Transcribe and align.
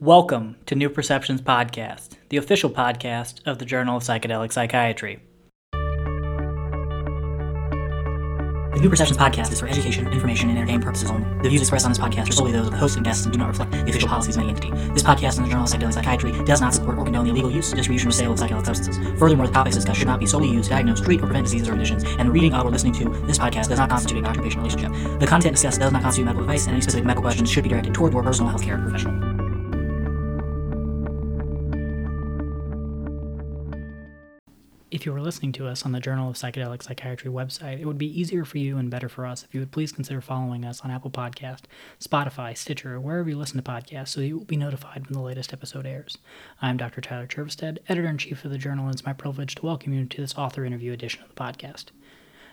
Welcome 0.00 0.56
to 0.66 0.74
New 0.74 0.90
Perceptions 0.90 1.40
Podcast, 1.40 2.18
the 2.28 2.36
official 2.36 2.68
podcast 2.68 3.40
of 3.46 3.58
the 3.58 3.64
Journal 3.64 3.96
of 3.96 4.02
Psychedelic 4.02 4.52
Psychiatry. 4.52 5.22
The 8.74 8.82
New 8.82 8.90
Perceptions 8.90 9.16
Podcast 9.16 9.50
is 9.52 9.60
for 9.60 9.66
education, 9.66 10.06
information, 10.08 10.50
and 10.50 10.58
entertainment 10.58 10.84
purposes 10.84 11.10
only. 11.10 11.26
The 11.42 11.48
views 11.48 11.62
expressed 11.62 11.86
on 11.86 11.92
this 11.92 11.98
podcast 11.98 12.28
are 12.28 12.32
solely 12.32 12.52
those 12.52 12.66
of 12.66 12.72
the 12.72 12.78
host 12.78 12.96
and 12.96 13.06
guests 13.06 13.24
and 13.24 13.32
do 13.32 13.38
not 13.38 13.48
reflect 13.48 13.72
the 13.72 13.88
official 13.88 14.10
policies 14.10 14.36
of 14.36 14.42
any 14.42 14.50
entity. 14.50 14.70
This 14.92 15.02
podcast 15.02 15.38
and 15.38 15.46
the 15.46 15.50
Journal 15.50 15.64
of 15.64 15.70
Psychedelic 15.70 15.94
Psychiatry 15.94 16.44
does 16.44 16.60
not 16.60 16.74
support 16.74 16.98
or 16.98 17.04
condone 17.04 17.24
the 17.24 17.30
illegal 17.30 17.50
use, 17.50 17.72
distribution, 17.72 18.08
or 18.08 18.12
sale 18.12 18.32
of 18.32 18.38
psychedelic 18.38 18.66
substances. 18.66 18.98
Furthermore, 19.18 19.46
the 19.46 19.54
topics 19.54 19.76
discussed 19.76 19.98
should 19.98 20.08
not 20.08 20.20
be 20.20 20.26
solely 20.26 20.50
used 20.50 20.64
to 20.64 20.74
diagnose, 20.74 21.00
treat, 21.00 21.22
or 21.22 21.24
prevent 21.24 21.46
diseases 21.46 21.68
or 21.68 21.72
conditions, 21.72 22.04
and 22.04 22.28
the 22.28 22.32
reading 22.32 22.52
of 22.52 22.66
or 22.66 22.70
listening 22.70 22.92
to 22.92 23.08
this 23.26 23.38
podcast 23.38 23.68
does 23.68 23.78
not 23.78 23.88
constitute 23.88 24.18
a 24.18 24.22
doctor-patient 24.22 24.62
relationship. 24.62 25.20
The 25.20 25.26
content 25.26 25.54
discussed 25.54 25.80
does 25.80 25.90
not 25.90 26.02
constitute 26.02 26.26
medical 26.26 26.42
advice, 26.42 26.66
and 26.66 26.74
any 26.74 26.82
specific 26.82 27.06
medical 27.06 27.22
questions 27.22 27.50
should 27.50 27.62
be 27.64 27.70
directed 27.70 27.94
toward 27.94 28.12
your 28.12 28.22
personal 28.22 28.52
healthcare 28.52 28.78
professional. 28.82 29.25
If 34.88 35.04
you 35.04 35.12
were 35.12 35.20
listening 35.20 35.50
to 35.54 35.66
us 35.66 35.84
on 35.84 35.90
the 35.90 35.98
Journal 35.98 36.30
of 36.30 36.36
Psychedelic 36.36 36.80
Psychiatry 36.80 37.28
website, 37.28 37.80
it 37.80 37.86
would 37.86 37.98
be 37.98 38.20
easier 38.20 38.44
for 38.44 38.58
you 38.58 38.78
and 38.78 38.88
better 38.88 39.08
for 39.08 39.26
us 39.26 39.42
if 39.42 39.52
you 39.52 39.58
would 39.58 39.72
please 39.72 39.90
consider 39.90 40.20
following 40.20 40.64
us 40.64 40.82
on 40.82 40.92
Apple 40.92 41.10
Podcast, 41.10 41.62
Spotify, 41.98 42.56
Stitcher, 42.56 42.94
or 42.94 43.00
wherever 43.00 43.28
you 43.28 43.36
listen 43.36 43.60
to 43.60 43.68
podcasts 43.68 44.10
so 44.10 44.20
you 44.20 44.38
will 44.38 44.44
be 44.44 44.56
notified 44.56 45.04
when 45.04 45.14
the 45.14 45.26
latest 45.26 45.52
episode 45.52 45.86
airs. 45.86 46.18
I'm 46.62 46.76
Dr. 46.76 47.00
Tyler 47.00 47.26
Chervestead, 47.26 47.78
editor-in-chief 47.88 48.44
of 48.44 48.52
the 48.52 48.58
journal, 48.58 48.84
and 48.84 48.94
it's 48.94 49.04
my 49.04 49.12
privilege 49.12 49.56
to 49.56 49.66
welcome 49.66 49.92
you 49.92 50.04
to 50.04 50.20
this 50.20 50.38
author 50.38 50.64
interview 50.64 50.92
edition 50.92 51.24
of 51.24 51.30
the 51.30 51.34
podcast. 51.34 51.86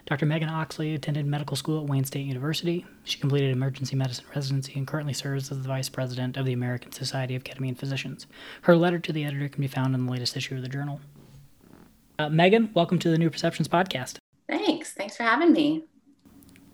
Dr. 0.08 0.26
Megan 0.26 0.50
Oxley 0.50 0.96
attended 0.96 1.28
medical 1.28 1.56
school 1.56 1.84
at 1.84 1.88
Wayne 1.88 2.04
State 2.04 2.26
University. 2.26 2.84
She 3.04 3.20
completed 3.20 3.52
emergency 3.52 3.96
medicine 3.96 4.26
residency 4.36 4.74
and 4.76 4.88
currently 4.88 5.14
serves 5.14 5.52
as 5.52 5.62
the 5.62 5.68
vice 5.68 5.88
president 5.88 6.36
of 6.36 6.48
the 6.48 6.54
American 6.54 6.94
Society 6.94 7.36
of 7.36 7.44
Ketamine 7.44 7.78
Physicians. 7.78 8.26
Her 8.64 8.76
letter 8.76 8.98
to 8.98 9.14
the 9.14 9.24
editor 9.24 9.50
can 9.50 9.62
be 9.62 9.68
found 9.68 9.94
in 9.94 10.08
the 10.08 10.12
latest 10.12 10.36
issue 10.36 10.56
of 10.56 10.64
the 10.64 10.68
journal. 10.68 11.00
Uh, 12.20 12.30
Megan, 12.30 12.70
welcome 12.76 13.00
to 13.00 13.10
the 13.10 13.18
New 13.18 13.30
Perceptions 13.30 13.68
podcast. 13.68 14.18
Thanks. 14.48 14.94
Thanks 14.94 15.18
for 15.18 15.24
having 15.24 15.52
me. 15.52 15.86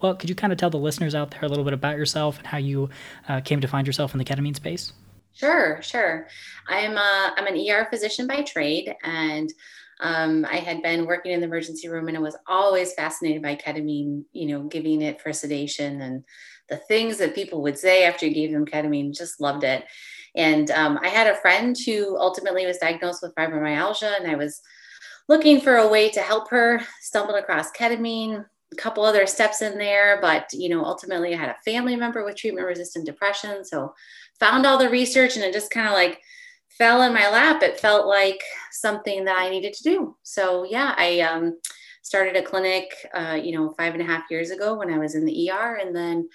Well, 0.02 0.16
could 0.16 0.30
you 0.30 0.36
kind 0.36 0.52
of 0.52 0.60
tell 0.60 0.70
the 0.70 0.78
listeners 0.78 1.16
out 1.16 1.32
there 1.32 1.44
a 1.44 1.48
little 1.48 1.64
bit 1.64 1.74
about 1.74 1.98
yourself 1.98 2.38
and 2.40 2.48
how 2.48 2.58
you 2.58 2.90
uh, 3.28 3.40
came 3.42 3.62
to 3.62 3.68
find 3.68 3.88
yourself 3.88 4.14
in 4.14 4.18
the 4.18 4.26
ketamine 4.26 4.56
space? 4.56 4.92
Sure, 5.34 5.82
sure. 5.82 6.28
I'm 6.68 6.98
a, 6.98 7.34
I'm 7.38 7.48
an 7.48 7.70
ER 7.70 7.88
physician 7.90 8.28
by 8.28 8.42
trade, 8.42 8.94
and 9.04 9.50
um, 10.02 10.46
I 10.50 10.58
had 10.58 10.82
been 10.82 11.06
working 11.06 11.32
in 11.32 11.40
the 11.40 11.46
emergency 11.48 11.88
room, 11.88 12.10
and 12.10 12.18
I 12.18 12.22
was 12.22 12.38
always 12.48 12.94
fascinated 12.94 13.42
by 13.42 13.56
ketamine. 13.56 14.26
You 14.34 14.48
know, 14.48 14.64
giving 14.64 15.02
it 15.02 15.22
for 15.22 15.32
sedation 15.32 16.02
and 16.02 16.24
the 16.68 16.78
things 16.78 17.18
that 17.18 17.36
people 17.36 17.62
would 17.62 17.78
say 17.78 18.04
after 18.04 18.26
you 18.26 18.34
gave 18.34 18.52
them 18.52 18.66
ketamine. 18.66 19.16
Just 19.16 19.40
loved 19.40 19.64
it. 19.64 19.86
And 20.36 20.70
um, 20.72 21.00
I 21.02 21.08
had 21.08 21.28
a 21.28 21.38
friend 21.38 21.76
who 21.86 22.18
ultimately 22.18 22.66
was 22.66 22.78
diagnosed 22.78 23.22
with 23.22 23.36
fibromyalgia, 23.36 24.20
and 24.20 24.30
I 24.30 24.36
was 24.36 24.62
looking 25.30 25.62
for 25.62 25.78
a 25.78 25.88
way 25.88 26.10
to 26.10 26.22
help 26.22 26.50
her, 26.50 26.82
stumbled 27.00 27.38
across 27.38 27.72
ketamine, 27.72 28.44
a 28.72 28.76
couple 28.76 29.04
other 29.04 29.26
steps 29.26 29.62
in 29.62 29.78
there, 29.78 30.20
but 30.22 30.50
you 30.52 30.70
know, 30.70 30.84
ultimately 30.84 31.34
I 31.34 31.38
had 31.38 31.50
a 31.50 31.72
family 31.72 31.96
member 31.96 32.26
with 32.26 32.36
treatment 32.36 32.68
resistant 32.68 33.06
depression. 33.06 33.64
So 33.64 33.94
found 34.40 34.66
all 34.66 34.78
the 34.78 34.90
research 34.90 35.36
and 35.36 35.46
it 35.46 35.54
just 35.54 35.72
kind 35.72 35.88
of 35.88 35.94
like 35.94 36.20
fell 36.70 37.04
in 37.04 37.14
my 37.14 37.30
lap. 37.30 37.62
It 37.62 37.80
felt 37.80 38.08
like 38.08 38.42
something 38.72 39.26
that 39.26 39.38
I 39.38 39.50
needed 39.50 39.74
to 39.74 39.84
do. 39.84 40.18
So 40.24 40.66
yeah, 40.66 40.96
I 40.98 41.20
um, 41.22 41.60
started 42.02 42.36
a 42.36 42.42
clinic, 42.42 42.92
uh, 43.14 43.40
you 43.42 43.58
know, 43.58 43.74
five 43.78 43.94
and 43.94 44.02
a 44.02 44.06
half 44.06 44.24
years 44.32 44.50
ago 44.50 44.76
when 44.76 44.92
I 44.92 44.98
was 44.98 45.14
in 45.14 45.26
the 45.26 45.52
ER. 45.52 45.76
And 45.76 45.96
then 45.96 46.28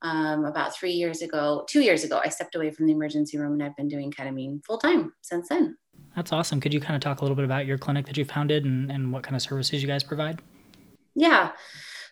um, 0.00 0.44
about 0.46 0.74
three 0.74 0.92
years 0.92 1.20
ago, 1.20 1.66
two 1.68 1.82
years 1.82 2.04
ago, 2.04 2.20
I 2.24 2.28
stepped 2.28 2.54
away 2.54 2.70
from 2.70 2.86
the 2.86 2.92
emergency 2.92 3.36
room 3.38 3.54
and 3.54 3.62
I've 3.62 3.76
been 3.76 3.88
doing 3.88 4.10
ketamine 4.10 4.64
full 4.64 4.78
time 4.78 5.12
since 5.20 5.48
then. 5.48 5.76
That's 6.16 6.32
awesome. 6.32 6.60
Could 6.60 6.74
you 6.74 6.80
kind 6.80 6.96
of 6.96 7.00
talk 7.00 7.20
a 7.20 7.24
little 7.24 7.36
bit 7.36 7.44
about 7.44 7.66
your 7.66 7.78
clinic 7.78 8.06
that 8.06 8.16
you 8.16 8.24
founded 8.24 8.64
and, 8.64 8.90
and 8.90 9.12
what 9.12 9.22
kind 9.22 9.36
of 9.36 9.42
services 9.42 9.82
you 9.82 9.88
guys 9.88 10.02
provide? 10.02 10.42
Yeah. 11.14 11.52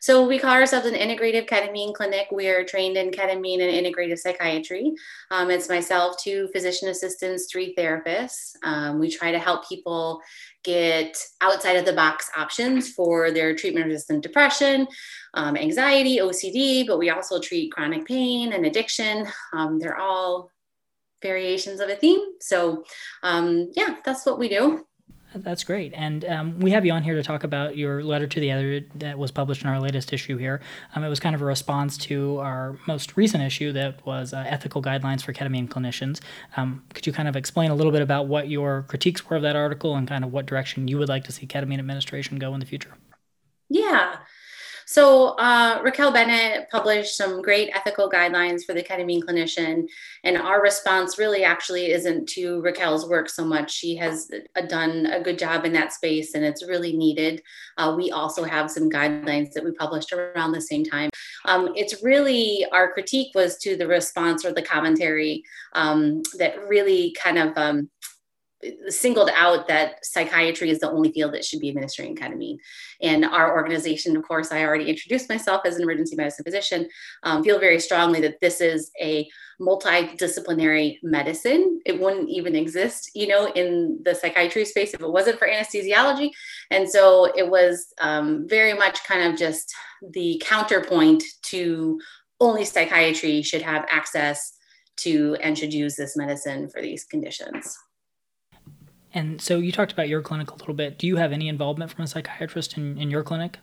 So 0.01 0.27
we 0.27 0.39
call 0.39 0.53
ourselves 0.53 0.87
an 0.87 0.95
integrative 0.95 1.49
ketamine 1.49 1.95
clinic. 1.95 2.29
We're 2.31 2.65
trained 2.65 2.97
in 2.97 3.11
ketamine 3.11 3.61
and 3.61 3.87
integrative 3.87 4.19
psychiatry. 4.19 4.95
Um, 5.33 5.51
it's 5.51 5.69
myself, 5.69 6.17
two 6.23 6.49
physician 6.53 6.89
assistants, 6.89 7.49
three 7.51 7.75
therapists. 7.75 8.55
Um, 8.63 9.01
we 9.01 9.11
try 9.11 9.33
to 9.33 9.39
help 9.39 9.69
people 9.69 10.21
get 10.63 11.17
outside 11.41 11.77
of 11.77 11.85
the 11.85 11.93
box 11.93 12.31
options 12.37 12.93
for 12.93 13.31
their 13.31 13.55
treatment 13.57 13.87
resistant 13.87 14.23
depression, 14.23 14.87
um, 15.35 15.57
anxiety, 15.57 16.19
OCD, 16.19 16.87
but 16.87 16.99
we 16.99 17.11
also 17.11 17.41
treat 17.41 17.73
chronic 17.73 18.07
pain 18.07 18.53
and 18.53 18.67
addiction. 18.67 19.27
Um, 19.53 19.79
they're 19.79 19.99
all 19.99 20.51
variations 21.23 21.81
of 21.81 21.89
a 21.89 21.97
theme. 21.97 22.21
So, 22.41 22.85
um, 23.23 23.71
yeah, 23.75 23.97
that's 24.05 24.27
what 24.27 24.39
we 24.39 24.49
do. 24.49 24.87
That's 25.35 25.65
great. 25.65 25.93
And 25.95 26.25
um, 26.25 26.61
we 26.61 26.71
have 26.71 26.87
you 26.87 26.93
on 26.93 27.03
here 27.03 27.15
to 27.15 27.23
talk 27.23 27.45
about 27.45 27.77
your 27.77 28.03
letter 28.03 28.27
to 28.27 28.41
the 28.41 28.51
editor 28.51 28.87
that 28.97 29.19
was 29.19 29.31
published 29.31 29.63
in 29.63 29.69
our 29.69 29.81
latest 29.81 30.13
issue 30.13 30.37
here. 30.37 30.61
Um, 30.95 31.05
it 31.05 31.09
was 31.09 31.21
kind 31.21 31.35
of 31.35 31.43
a 31.43 31.45
response 31.45 31.99
to 31.99 32.39
our 32.39 32.79
most 32.87 33.17
recent 33.17 33.43
issue 33.43 33.73
that 33.73 34.05
was 34.07 34.33
uh, 34.33 34.45
ethical 34.47 34.83
guidelines 34.83 35.23
for 35.23 35.33
ketamine 35.33 35.69
clinicians. 35.69 36.21
Um, 36.57 36.85
could 36.95 37.07
you 37.07 37.13
kind 37.13 37.29
of 37.29 37.37
explain 37.37 37.71
a 37.71 37.75
little 37.75 37.93
bit 37.93 38.03
about 38.03 38.29
what 38.29 38.49
your 38.49 38.85
critiques 38.89 39.29
were 39.29 39.37
of 39.37 39.43
that 39.43 39.57
article 39.57 39.97
and 39.97 40.09
kind 40.09 40.25
of 40.25 40.33
what 40.33 40.47
direction 40.47 40.89
you 40.89 40.99
would 40.99 41.09
like 41.09 41.25
to 41.25 41.33
see 41.33 41.47
ketamine 41.47 41.79
administration 41.79 42.39
go 42.39 42.55
in 42.55 42.61
the 42.61 42.67
future? 42.67 42.95
Yeah. 43.69 44.17
So 44.89 45.31
uh, 45.31 45.81
Raquel 45.83 46.13
Bennett 46.13 46.71
published 46.71 47.17
some 47.17 47.43
great 47.43 47.71
ethical 47.75 48.09
guidelines 48.09 48.65
for 48.65 48.73
the 48.73 48.85
ketamine 48.85 49.21
clinician, 49.21 49.89
and 50.23 50.39
our 50.39 50.63
response 50.63 51.19
really 51.19 51.43
actually 51.43 51.91
isn't 51.91 52.29
to 52.31 52.61
Raquel's 52.61 53.09
work 53.09 53.29
so 53.29 53.45
much. 53.45 53.73
She 53.73 53.97
has 53.97 54.31
uh, 54.55 54.61
done 54.63 55.07
a 55.07 55.21
good 55.21 55.41
job 55.41 55.65
in 55.65 55.73
that 55.73 55.93
space, 55.93 56.35
and 56.35 56.45
it's 56.45 56.65
really 56.65 56.97
needed. 56.97 57.43
Uh, 57.77 57.95
we 57.97 58.13
also 58.13 58.45
have 58.45 58.71
some 58.71 58.89
guidelines 58.89 59.51
that 59.53 59.65
we 59.65 59.73
published 59.73 60.13
around 60.13 60.53
the 60.53 60.61
same 60.61 60.85
time. 60.85 61.11
Um, 61.47 61.73
it's 61.75 62.05
really 62.05 62.65
our 62.71 62.93
critique 62.93 63.33
was 63.35 63.59
to 63.59 63.77
the 63.77 63.89
response 63.89 64.45
or 64.45 64.53
the 64.53 64.63
commentary 64.63 65.43
um, 65.73 66.23
that 66.39 66.65
really 66.69 67.15
kind 67.21 67.39
of 67.39 67.59
um, 67.59 67.91
singled 68.89 69.31
out 69.35 69.69
that 69.69 70.05
psychiatry 70.05 70.71
is 70.71 70.81
the 70.81 70.91
only 70.91 71.13
field 71.13 71.35
that 71.35 71.45
should 71.45 71.61
be 71.61 71.69
administering 71.69 72.17
ketamine. 72.17 72.59
And 73.03 73.25
our 73.25 73.55
organization, 73.55 74.17
of 74.17 74.23
course, 74.23 74.53
I 74.53 74.65
already 74.65 74.89
introduced 74.89 75.29
myself 75.29 75.63
as 75.65 75.77
an 75.77 75.83
emergency 75.83 76.17
medicine 76.17 76.45
physician, 76.45 76.89
um, 77.23 77.43
feel 77.43 77.59
very 77.59 77.81
strongly 77.81 78.21
that 78.21 78.41
this 78.41 78.61
is 78.61 78.91
a 79.01 79.29
multidisciplinary 79.61 80.99
medicine. 81.03 81.81
It 81.87 82.01
wouldn't 82.01 82.29
even 82.29 82.55
exist, 82.55 83.11
you 83.15 83.27
know, 83.27 83.51
in 83.53 84.01
the 84.05 84.15
psychiatry 84.15 84.65
space 84.65 84.95
if 84.95 85.01
it 85.01 85.11
wasn't 85.11 85.39
for 85.39 85.49
anesthesiology. 85.49 86.31
And 86.71 86.89
so 86.89 87.33
it 87.37 87.49
was 87.49 87.93
um, 88.01 88.47
very 88.49 88.75
much 88.75 89.03
kind 89.05 89.33
of 89.33 89.39
just 89.39 89.75
the 90.11 90.41
counterpoint 90.45 91.23
to 91.45 91.99
only 92.41 92.65
psychiatry 92.65 93.43
should 93.43 93.63
have 93.63 93.87
access 93.91 94.57
to 94.97 95.37
and 95.43 95.57
should 95.57 95.73
use 95.73 95.97
this 95.97 96.17
medicine 96.17 96.69
for 96.69 96.83
these 96.83 97.05
conditions. 97.05 97.77
And 99.17 99.41
so 99.41 99.57
you 99.57 99.73
talked 99.73 99.93
about 99.93 100.11
your 100.11 100.21
clinic 100.21 100.51
a 100.51 100.57
little 100.57 100.75
bit. 100.75 100.99
Do 100.99 101.07
you 101.07 101.17
have 101.17 101.33
any 101.33 101.49
involvement 101.49 101.91
from 101.91 102.05
a 102.05 102.07
psychiatrist 102.07 102.77
in, 102.77 102.99
in 102.99 103.11
your 103.11 103.23
clinic? 103.23 103.57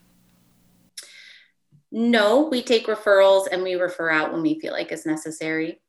No, 1.92 2.48
we 2.48 2.64
take 2.64 2.88
referrals 2.88 3.46
and 3.52 3.62
we 3.62 3.76
refer 3.76 4.10
out 4.10 4.34
when 4.34 4.42
we 4.42 4.60
feel 4.60 4.74
like 4.74 4.92
it's 4.92 5.06
necessary. 5.06 5.80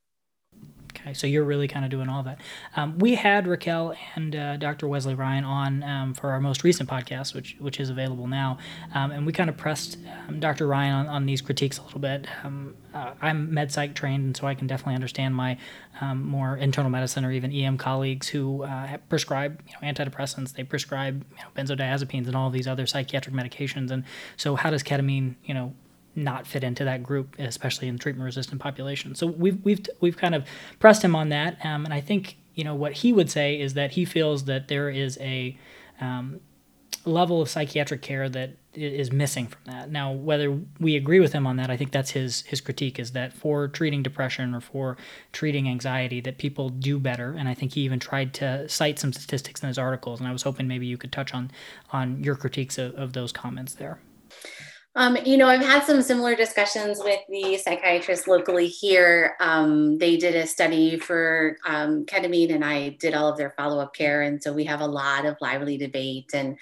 Okay, 1.05 1.13
so 1.13 1.27
you're 1.27 1.45
really 1.45 1.69
kind 1.69 1.85
of 1.85 1.91
doing 1.91 2.09
all 2.09 2.23
that. 2.23 2.41
Um, 2.77 2.99
we 2.99 3.15
had 3.15 3.47
Raquel 3.47 3.95
and 4.15 4.35
uh, 4.35 4.57
Dr. 4.57 4.89
Wesley 4.89 5.15
Ryan 5.15 5.45
on 5.45 5.83
um, 5.83 6.15
for 6.15 6.31
our 6.31 6.41
most 6.41 6.65
recent 6.65 6.89
podcast, 6.89 7.35
which 7.35 7.57
which 7.59 7.79
is 7.79 7.91
available 7.91 8.27
now, 8.27 8.57
um, 8.95 9.11
and 9.11 9.27
we 9.27 9.33
kind 9.33 9.51
of 9.51 9.57
pressed 9.59 9.99
um, 10.27 10.41
Dr. 10.41 10.67
Ryan 10.67 10.95
on, 10.95 11.07
on 11.09 11.27
these 11.27 11.43
critiques 11.43 11.77
a 11.77 11.83
little 11.83 12.01
bit. 12.01 12.27
Um, 12.43 12.75
uh, 12.95 13.13
I'm 13.21 13.53
med 13.53 13.71
psych 13.71 13.95
trained, 13.95 14.25
and 14.25 14.37
so 14.37 14.47
I 14.47 14.55
can 14.55 14.67
definitely 14.67 14.95
understand 14.95 15.35
my 15.35 15.59
um, 16.01 16.25
more 16.25 16.57
internal 16.57 16.91
medicine 16.91 17.23
or 17.23 17.33
even 17.33 17.53
EM 17.53 17.77
colleagues 17.77 18.29
who 18.29 18.63
uh, 18.63 18.97
prescribe 19.11 19.61
you 19.69 19.75
know, 19.75 19.93
antidepressants. 19.93 20.55
They 20.55 20.65
prescribe 20.65 21.23
you 21.33 21.37
know, 21.37 21.51
benzodiazepines 21.55 22.29
and 22.29 22.35
all 22.35 22.49
these 22.49 22.67
other 22.67 22.87
psychiatric 22.87 23.35
medications. 23.35 23.91
And 23.91 24.05
so, 24.39 24.57
how 24.57 24.71
does 24.71 24.83
ketamine, 24.83 25.35
you 25.45 25.53
know, 25.53 25.75
not 26.17 26.47
fit 26.47 26.65
into 26.65 26.85
that 26.85 27.03
group, 27.03 27.37
especially 27.39 27.89
in 27.89 27.99
treatment 27.99 28.25
resistant 28.25 28.61
population. 28.61 29.15
So 29.15 29.27
we've 29.27 29.63
we've 29.65 29.85
we've 30.01 30.17
kind 30.17 30.35
of 30.35 30.47
pressed 30.79 31.03
him 31.03 31.17
on 31.17 31.29
that, 31.31 31.65
um, 31.65 31.85
and 31.85 31.95
I 31.95 32.01
think 32.01 32.37
you 32.55 32.65
know 32.65 32.75
what 32.75 32.93
he 32.93 33.13
would 33.13 33.31
say 33.31 33.61
is 33.61 33.75
that 33.75 33.93
he 33.93 34.05
feels 34.05 34.45
that 34.45 34.69
there 34.69 34.89
is 34.91 35.19
a 35.21 35.59
um, 36.01 36.41
level 37.05 37.43
of 37.43 37.49
psychiatric 37.49 38.03
care 38.03 38.29
that 38.29 38.57
is 38.73 39.13
missing 39.13 39.47
from 39.47 39.61
that. 39.67 39.91
Now, 39.91 40.13
whether 40.13 40.59
we 40.81 40.97
agree 40.97 41.21
with 41.21 41.33
him 41.33 41.47
on 41.47 41.57
that, 41.57 41.71
I 41.71 41.77
think 41.77 41.93
that's 41.93 42.11
his 42.11 42.43
his 42.43 42.61
critique 42.61 42.99
is 42.99 43.13
that 43.13 43.33
for 43.33 43.69
treating 43.69 44.03
depression 44.03 44.55
or 44.55 44.61
for 44.61 44.97
treating 45.33 45.69
anxiety, 45.69 46.21
that 46.23 46.39
people 46.39 46.71
do 46.71 46.99
better. 46.99 47.35
And 47.39 47.49
I 47.49 47.55
think 47.55 47.75
he 47.75 47.83
even 47.83 48.01
tried 48.01 48.35
to 48.35 48.69
cite 48.69 48.99
some 48.99 49.13
statistics 49.13 49.63
in 49.63 49.69
his 49.69 49.79
articles. 49.79 50.21
And 50.21 50.29
I 50.29 50.33
was 50.33 50.43
hoping 50.43 50.67
maybe 50.67 50.87
you 50.87 50.99
could 50.99 51.13
touch 51.13 51.35
on 51.35 51.51
on 51.93 52.23
your 52.23 52.37
critiques 52.37 52.79
of, 52.79 52.95
of 52.95 53.13
those 53.13 53.33
comments 53.33 53.75
there. 53.75 54.01
Um, 54.97 55.17
you 55.25 55.37
know, 55.37 55.49
I've 55.49 55.61
had 55.61 55.83
some 55.83 56.03
similar 56.03 56.37
discussions 56.37 57.01
with 57.03 57.19
the 57.29 57.59
psychiatrists 57.59 58.29
locally 58.29 58.69
here. 58.69 59.35
Um, 59.41 59.99
they 59.99 60.17
did 60.17 60.37
a 60.37 60.47
study 60.47 60.99
for 60.99 61.57
um, 61.67 62.07
ketamine, 62.07 62.55
and 62.55 62.65
I 62.65 62.91
did 62.91 63.13
all 63.13 63.29
of 63.29 63.37
their 63.37 63.55
follow 63.57 63.81
up 63.81 63.95
care. 63.95 64.23
And 64.23 64.41
so 64.41 64.53
we 64.53 64.65
have 64.65 64.81
a 64.81 64.87
lot 64.87 65.27
of 65.27 65.37
lively 65.41 65.77
debate. 65.77 66.31
And 66.33 66.57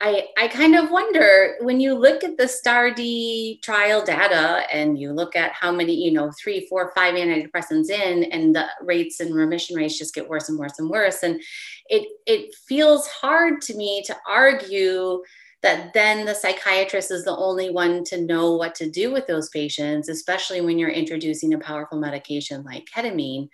I, 0.00 0.28
I 0.38 0.48
kind 0.48 0.76
of 0.76 0.90
wonder 0.90 1.56
when 1.60 1.78
you 1.78 1.92
look 1.92 2.24
at 2.24 2.38
the 2.38 2.48
STAR*D 2.48 3.60
trial 3.62 4.02
data 4.02 4.62
and 4.72 4.98
you 4.98 5.12
look 5.12 5.36
at 5.36 5.52
how 5.52 5.70
many, 5.70 5.92
you 5.92 6.12
know, 6.12 6.32
three, 6.40 6.66
four, 6.68 6.92
five 6.94 7.16
antidepressants 7.16 7.90
in, 7.90 8.24
and 8.24 8.54
the 8.54 8.64
rates 8.82 9.20
and 9.20 9.34
remission 9.34 9.76
rates 9.76 9.98
just 9.98 10.14
get 10.14 10.28
worse 10.28 10.48
and 10.48 10.58
worse 10.58 10.78
and 10.78 10.88
worse. 10.88 11.22
And 11.22 11.42
it 11.90 12.08
it 12.26 12.54
feels 12.54 13.08
hard 13.08 13.60
to 13.62 13.74
me 13.74 14.02
to 14.06 14.16
argue 14.26 15.22
that 15.62 15.92
then 15.92 16.24
the 16.24 16.34
psychiatrist 16.34 17.10
is 17.10 17.24
the 17.24 17.36
only 17.36 17.70
one 17.70 18.04
to 18.04 18.20
know 18.20 18.54
what 18.54 18.74
to 18.76 18.90
do 18.90 19.10
with 19.10 19.26
those 19.26 19.48
patients, 19.48 20.08
especially 20.08 20.60
when 20.60 20.78
you're 20.78 20.88
introducing 20.88 21.52
a 21.54 21.58
powerful 21.58 21.98
medication 21.98 22.62
like 22.64 22.88
ketamine 22.94 23.48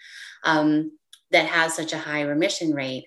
um, 0.45 0.93
that 1.31 1.47
has 1.47 1.75
such 1.75 1.93
a 1.93 1.99
high 1.99 2.23
remission 2.23 2.75
rate. 2.75 3.05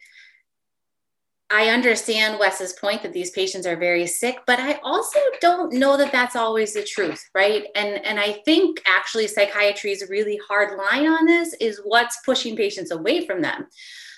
I 1.50 1.70
understand 1.70 2.40
Wes's 2.40 2.74
point 2.74 3.04
that 3.04 3.14
these 3.14 3.32
patients 3.32 3.66
are 3.66 3.78
very 3.78 4.06
sick, 4.06 4.40
but 4.46 4.60
I 4.60 4.80
also 4.84 5.20
don't 5.40 5.72
know 5.72 5.96
that 5.96 6.12
that's 6.12 6.36
always 6.36 6.74
the 6.74 6.84
truth, 6.84 7.24
right? 7.34 7.68
And 7.74 8.06
and 8.06 8.20
I 8.20 8.42
think 8.44 8.82
actually 8.86 9.28
psychiatry's 9.28 10.10
really 10.10 10.38
hard 10.50 10.78
line 10.78 11.08
on 11.08 11.26
this 11.26 11.54
is 11.62 11.80
what's 11.86 12.20
pushing 12.26 12.58
patients 12.58 12.92
away 12.92 13.26
from 13.26 13.42
them. 13.42 13.68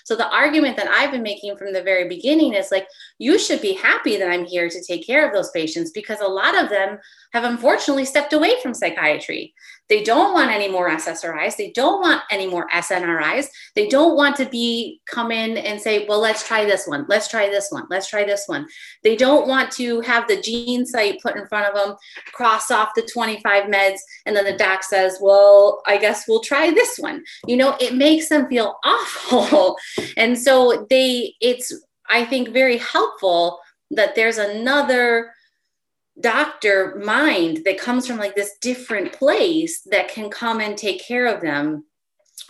So 0.04 0.16
the 0.16 0.28
argument 0.28 0.76
that 0.76 0.88
I've 0.88 1.12
been 1.12 1.22
making 1.22 1.56
from 1.56 1.72
the 1.72 1.84
very 1.84 2.08
beginning 2.08 2.54
is 2.54 2.72
like, 2.72 2.88
you 3.20 3.38
should 3.38 3.60
be 3.60 3.74
happy 3.74 4.16
that 4.16 4.30
I'm 4.30 4.46
here 4.46 4.70
to 4.70 4.82
take 4.82 5.06
care 5.06 5.28
of 5.28 5.34
those 5.34 5.50
patients 5.50 5.90
because 5.90 6.20
a 6.20 6.26
lot 6.26 6.58
of 6.58 6.70
them 6.70 6.98
have 7.34 7.44
unfortunately 7.44 8.06
stepped 8.06 8.32
away 8.32 8.54
from 8.62 8.72
psychiatry. 8.72 9.52
They 9.90 10.02
don't 10.02 10.32
want 10.32 10.50
any 10.50 10.68
more 10.68 10.88
SSRIs. 10.88 11.56
They 11.56 11.70
don't 11.72 12.00
want 12.00 12.22
any 12.30 12.46
more 12.46 12.66
SNRIs. 12.70 13.48
They 13.74 13.88
don't 13.88 14.16
want 14.16 14.36
to 14.36 14.46
be 14.46 15.02
come 15.04 15.30
in 15.30 15.58
and 15.58 15.78
say, 15.78 16.06
well, 16.06 16.18
let's 16.18 16.48
try 16.48 16.64
this 16.64 16.86
one. 16.86 17.04
Let's 17.10 17.28
try 17.28 17.50
this 17.50 17.68
one. 17.70 17.84
Let's 17.90 18.08
try 18.08 18.24
this 18.24 18.44
one. 18.46 18.66
They 19.04 19.16
don't 19.16 19.46
want 19.46 19.70
to 19.72 20.00
have 20.00 20.26
the 20.26 20.38
GeneSight 20.38 21.20
put 21.20 21.36
in 21.36 21.46
front 21.46 21.66
of 21.66 21.74
them, 21.74 21.96
cross 22.32 22.70
off 22.70 22.94
the 22.96 23.02
25 23.02 23.64
meds, 23.64 23.98
and 24.24 24.34
then 24.34 24.44
the 24.44 24.56
doc 24.56 24.82
says, 24.82 25.18
well, 25.20 25.82
I 25.86 25.98
guess 25.98 26.24
we'll 26.26 26.40
try 26.40 26.70
this 26.70 26.96
one. 26.96 27.22
You 27.46 27.58
know, 27.58 27.76
it 27.80 27.94
makes 27.94 28.30
them 28.30 28.48
feel 28.48 28.76
awful. 28.84 29.76
And 30.16 30.38
so 30.38 30.86
they, 30.88 31.34
it's, 31.42 31.70
I 32.10 32.24
think, 32.24 32.50
very 32.50 32.78
helpful 32.78 33.60
that 33.90 34.14
there's 34.14 34.38
another 34.38 35.32
doctor 36.20 37.00
mind 37.04 37.62
that 37.64 37.78
comes 37.78 38.06
from 38.06 38.18
like 38.18 38.34
this 38.34 38.56
different 38.60 39.12
place 39.12 39.80
that 39.90 40.08
can 40.08 40.28
come 40.28 40.60
and 40.60 40.76
take 40.76 41.02
care 41.02 41.26
of 41.26 41.40
them 41.40 41.84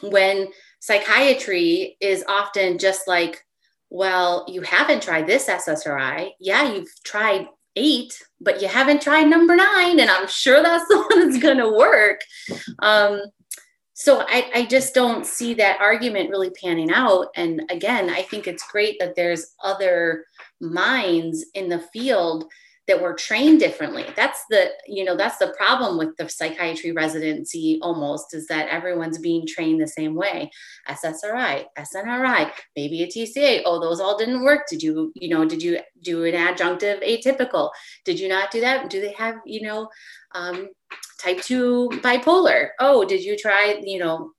when 0.01 0.49
psychiatry 0.81 1.97
is 2.01 2.25
often 2.27 2.79
just 2.79 3.07
like 3.07 3.45
well 3.91 4.45
you 4.49 4.63
haven't 4.63 5.03
tried 5.03 5.27
this 5.27 5.47
ssri 5.47 6.31
yeah 6.41 6.73
you've 6.73 6.91
tried 7.05 7.47
eight 7.77 8.21
but 8.41 8.61
you 8.61 8.67
haven't 8.67 9.03
tried 9.03 9.25
number 9.25 9.55
nine 9.55 10.01
and 10.01 10.11
i'm 10.11 10.27
sure 10.27 10.63
that's 10.63 10.89
the 10.89 10.97
one 11.11 11.29
that's 11.29 11.43
going 11.43 11.59
to 11.59 11.71
work. 11.71 12.21
Um, 12.81 13.21
so 14.01 14.25
I, 14.27 14.51
I 14.55 14.65
just 14.65 14.95
don't 14.95 15.27
see 15.27 15.53
that 15.55 15.79
argument 15.79 16.31
really 16.31 16.49
panning 16.51 16.91
out. 16.91 17.29
And 17.37 17.63
again 17.71 18.09
i 18.11 18.23
think 18.23 18.47
it's 18.47 18.71
great 18.71 18.99
that 18.99 19.15
there's 19.15 19.55
other 19.63 20.25
minds 20.61 21.45
in 21.55 21.69
the 21.69 21.81
field 21.93 22.45
that 22.91 23.01
we're 23.01 23.15
trained 23.15 23.61
differently. 23.61 24.05
That's 24.17 24.45
the 24.51 24.71
you 24.87 25.05
know 25.05 25.17
that's 25.17 25.39
the 25.39 25.55
problem 25.57 25.97
with 25.97 26.17
the 26.17 26.29
psychiatry 26.29 26.91
residency 26.91 27.79
almost 27.83 28.35
is 28.35 28.49
that 28.49 28.69
everyone's 28.69 29.19
being 29.19 29.47
trained 29.47 29.81
the 29.81 29.87
same 29.87 30.17
way. 30.17 30.51
Ssri 30.89 31.67
snri 31.79 32.51
maybe 32.77 33.05
a 33.05 33.07
tca 33.07 33.63
oh 33.65 33.81
those 33.81 34.01
all 34.01 34.19
didn't 34.19 34.43
work. 34.43 34.63
Did 34.69 34.83
you 34.83 35.13
you 35.15 35.29
know 35.29 35.45
did 35.45 35.63
you 35.63 35.79
do 36.03 36.25
an 36.25 36.35
adjunctive 36.35 36.99
atypical? 37.07 37.71
Did 38.05 38.19
you 38.19 38.29
not 38.29 38.51
do 38.51 38.61
that? 38.61 38.91
Do 38.91 39.01
they 39.01 39.13
have 39.13 39.37
you 39.47 39.63
know 39.63 39.89
um, 40.35 40.71
type 41.21 41.41
2 41.43 41.91
bipolar. 42.03 42.71
Oh 42.79 43.05
did 43.05 43.23
you 43.23 43.37
try 43.37 43.81
you 43.83 43.99
know 43.99 44.33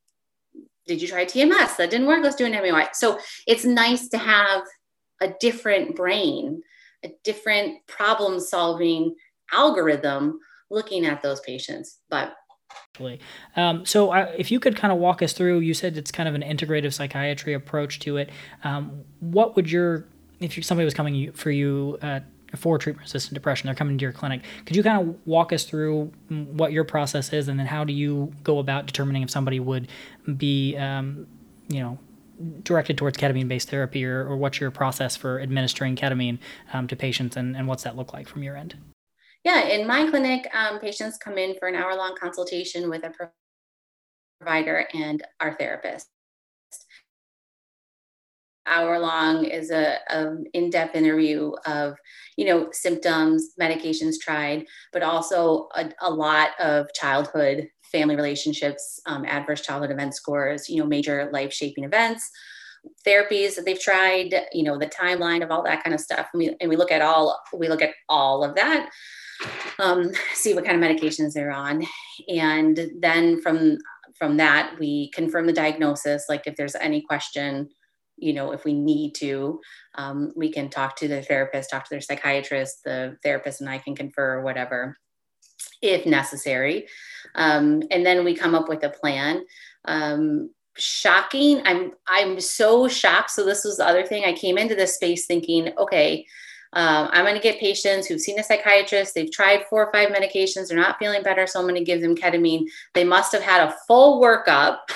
did 0.88 1.02
you 1.02 1.08
try 1.08 1.26
tms 1.26 1.78
that 1.78 1.90
didn't 1.90 2.08
work. 2.08 2.24
Let's 2.24 2.36
do 2.36 2.46
an 2.46 2.54
MAOI 2.54 2.94
so 2.94 3.20
it's 3.48 3.66
nice 3.66 4.10
to 4.10 4.18
have 4.18 4.64
a 5.22 5.34
different 5.40 5.96
brain 5.96 6.62
a 7.04 7.12
different 7.24 7.86
problem 7.88 8.40
solving 8.40 9.16
algorithm 9.52 10.40
looking 10.70 11.06
at 11.06 11.22
those 11.22 11.40
patients. 11.42 12.00
But 12.10 12.34
um, 13.56 13.86
so, 13.86 14.12
uh, 14.12 14.32
if 14.38 14.52
you 14.52 14.60
could 14.60 14.76
kind 14.76 14.94
of 14.94 15.00
walk 15.00 15.22
us 15.22 15.34
through, 15.34 15.60
you 15.60 15.74
said 15.74 15.98
it's 15.98 16.12
kind 16.12 16.30
of 16.30 16.36
an 16.36 16.42
integrative 16.42 16.94
psychiatry 16.94 17.54
approach 17.54 18.00
to 18.02 18.18
it. 18.18 18.30
Um, 18.64 19.04
what 19.20 19.56
would 19.56 19.70
your, 19.70 20.06
if 20.40 20.64
somebody 20.64 20.86
was 20.86 20.94
coming 20.94 21.32
for 21.34 21.52
you 21.52 21.98
uh, 22.02 22.22
for 22.56 22.78
treatment 22.78 23.06
resistant 23.06 23.34
depression, 23.34 23.68
they're 23.68 23.76
coming 23.76 23.98
to 23.98 24.04
your 24.04 24.12
clinic, 24.12 24.44
could 24.66 24.76
you 24.76 24.84
kind 24.84 25.02
of 25.02 25.16
walk 25.26 25.54
us 25.54 25.64
through 25.64 26.12
what 26.30 26.72
your 26.72 26.84
process 26.84 27.32
is 27.34 27.48
and 27.48 27.60
then 27.60 27.68
how 27.68 27.84
do 27.84 27.94
you 27.94 28.32
go 28.44 28.60
about 28.60 28.86
determining 28.86 29.22
if 29.22 29.30
somebody 29.30 29.60
would 29.60 29.88
be, 30.38 30.76
um, 30.78 31.28
you 31.68 31.80
know, 31.80 31.98
directed 32.64 32.98
towards 32.98 33.18
ketamine 33.18 33.48
based 33.48 33.70
therapy 33.70 34.04
or, 34.04 34.28
or 34.28 34.36
what's 34.36 34.60
your 34.60 34.72
process 34.72 35.16
for 35.16 35.40
administering 35.40 35.96
ketamine 35.96 36.40
um, 36.74 36.88
to 36.88 36.96
patients 36.96 37.38
and, 37.38 37.56
and 37.56 37.68
what's 37.68 37.84
that 37.84 37.96
look 37.96 38.14
like 38.14 38.28
from 38.28 38.44
your 38.44 38.58
end? 38.58 38.76
Yeah, 39.44 39.68
in 39.68 39.88
my 39.88 40.08
clinic, 40.10 40.48
um, 40.54 40.80
patients 40.80 41.18
come 41.18 41.38
in 41.38 41.56
for 41.58 41.68
an 41.68 41.76
hour 41.76 41.96
long 41.96 42.16
consultation 42.20 42.90
with 42.90 43.04
a 43.04 43.12
provider 44.40 44.88
and 44.94 45.24
our 45.40 45.56
therapist. 45.56 46.08
Hour 48.68 49.00
long 49.00 49.46
is 49.46 49.72
a, 49.72 49.98
a 50.10 50.36
in-depth 50.54 50.96
interview 50.96 51.52
of, 51.66 51.96
you 52.38 52.46
know, 52.46 52.70
symptoms, 52.72 53.54
medications 53.60 54.16
tried, 54.22 54.66
but 54.94 55.02
also 55.04 55.68
a, 55.76 55.90
a 56.02 56.12
lot 56.12 56.50
of 56.60 56.94
childhood 56.94 57.68
family 57.92 58.16
relationships, 58.16 59.02
um, 59.08 59.26
adverse 59.26 59.62
childhood 59.62 59.92
event 59.92 60.16
scores, 60.16 60.70
you 60.70 60.78
know, 60.78 60.88
major 60.88 61.30
life 61.34 61.52
shaping 61.52 61.84
events, 61.84 62.30
therapies 63.06 63.56
that 63.56 63.66
they've 63.66 63.82
tried, 63.82 64.34
you 64.54 64.64
know, 64.64 64.78
the 64.78 64.88
timeline 64.88 65.44
of 65.44 65.52
all 65.52 65.64
that 65.64 65.84
kind 65.84 65.94
of 65.94 66.00
stuff. 66.00 66.28
And 66.34 66.40
we, 66.40 66.56
and 66.62 66.70
we 66.70 66.76
look 66.76 66.92
at 66.92 67.02
all, 67.02 67.42
we 67.54 67.68
look 67.68 67.82
at 67.82 67.96
all 68.08 68.44
of 68.44 68.56
that, 68.56 68.90
um, 69.80 70.12
see 70.34 70.54
what 70.54 70.66
kind 70.66 70.82
of 70.82 70.90
medications 70.90 71.34
they're 71.34 71.52
on. 71.52 71.86
And 72.30 72.80
then 73.00 73.42
from, 73.42 73.78
from 74.18 74.38
that, 74.38 74.76
we 74.80 75.10
confirm 75.12 75.48
the 75.48 75.54
diagnosis. 75.54 76.26
Like 76.30 76.44
if 76.46 76.56
there's 76.56 76.76
any 76.76 77.02
question, 77.02 77.70
you 78.22 78.34
know, 78.34 78.52
if 78.52 78.64
we 78.64 78.74
need 78.74 79.14
to, 79.16 79.60
um, 79.96 80.32
we 80.36 80.52
can 80.52 80.70
talk 80.70 80.96
to 80.98 81.08
the 81.08 81.22
therapist, 81.22 81.70
talk 81.70 81.84
to 81.86 81.90
their 81.90 82.02
psychiatrist, 82.02 82.84
the 82.84 83.18
therapist 83.24 83.62
and 83.62 83.70
I 83.70 83.78
can 83.78 83.96
confer 83.96 84.42
whatever 84.42 84.98
if 85.82 86.06
necessary. 86.06 86.88
Um, 87.36 87.84
and 87.92 88.06
then 88.06 88.24
we 88.24 88.36
come 88.36 88.56
up 88.56 88.70
with 88.70 88.84
a 88.84 88.90
plan. 88.90 89.44
Um, 89.86 90.52
shocking. 90.78 91.62
I'm 91.66 91.92
I'm 92.08 92.40
so 92.40 92.88
shocked. 92.88 93.32
So 93.32 93.46
this 93.46 93.64
was 93.64 93.78
the 93.78 93.88
other 93.88 94.06
thing. 94.06 94.26
I 94.26 94.34
came 94.34 94.58
into 94.58 94.76
this 94.76 94.96
space 94.96 95.26
thinking, 95.26 95.72
okay, 95.78 96.26
um, 96.74 97.10
I'm 97.12 97.26
going 97.26 97.36
to 97.36 97.42
get 97.42 97.60
patients 97.60 98.08
who've 98.08 98.22
seen 98.22 98.40
a 98.40 98.44
psychiatrist. 98.44 99.14
They've 99.14 99.32
tried 99.32 99.66
four 99.70 99.86
or 99.86 99.92
five 99.92 100.10
medications. 100.10 100.70
They're 100.70 100.78
not 100.78 100.98
feeling 101.00 101.24
better, 101.24 101.46
so 101.46 101.60
I'm 101.60 101.66
going 101.66 101.76
to 101.76 101.84
give 101.84 102.02
them 102.02 102.16
ketamine. 102.16 102.64
They 102.94 103.04
must 103.04 103.34
have 103.34 103.42
had 103.42 103.68
a 103.68 103.76
full 103.88 104.22
workup. 104.22 104.78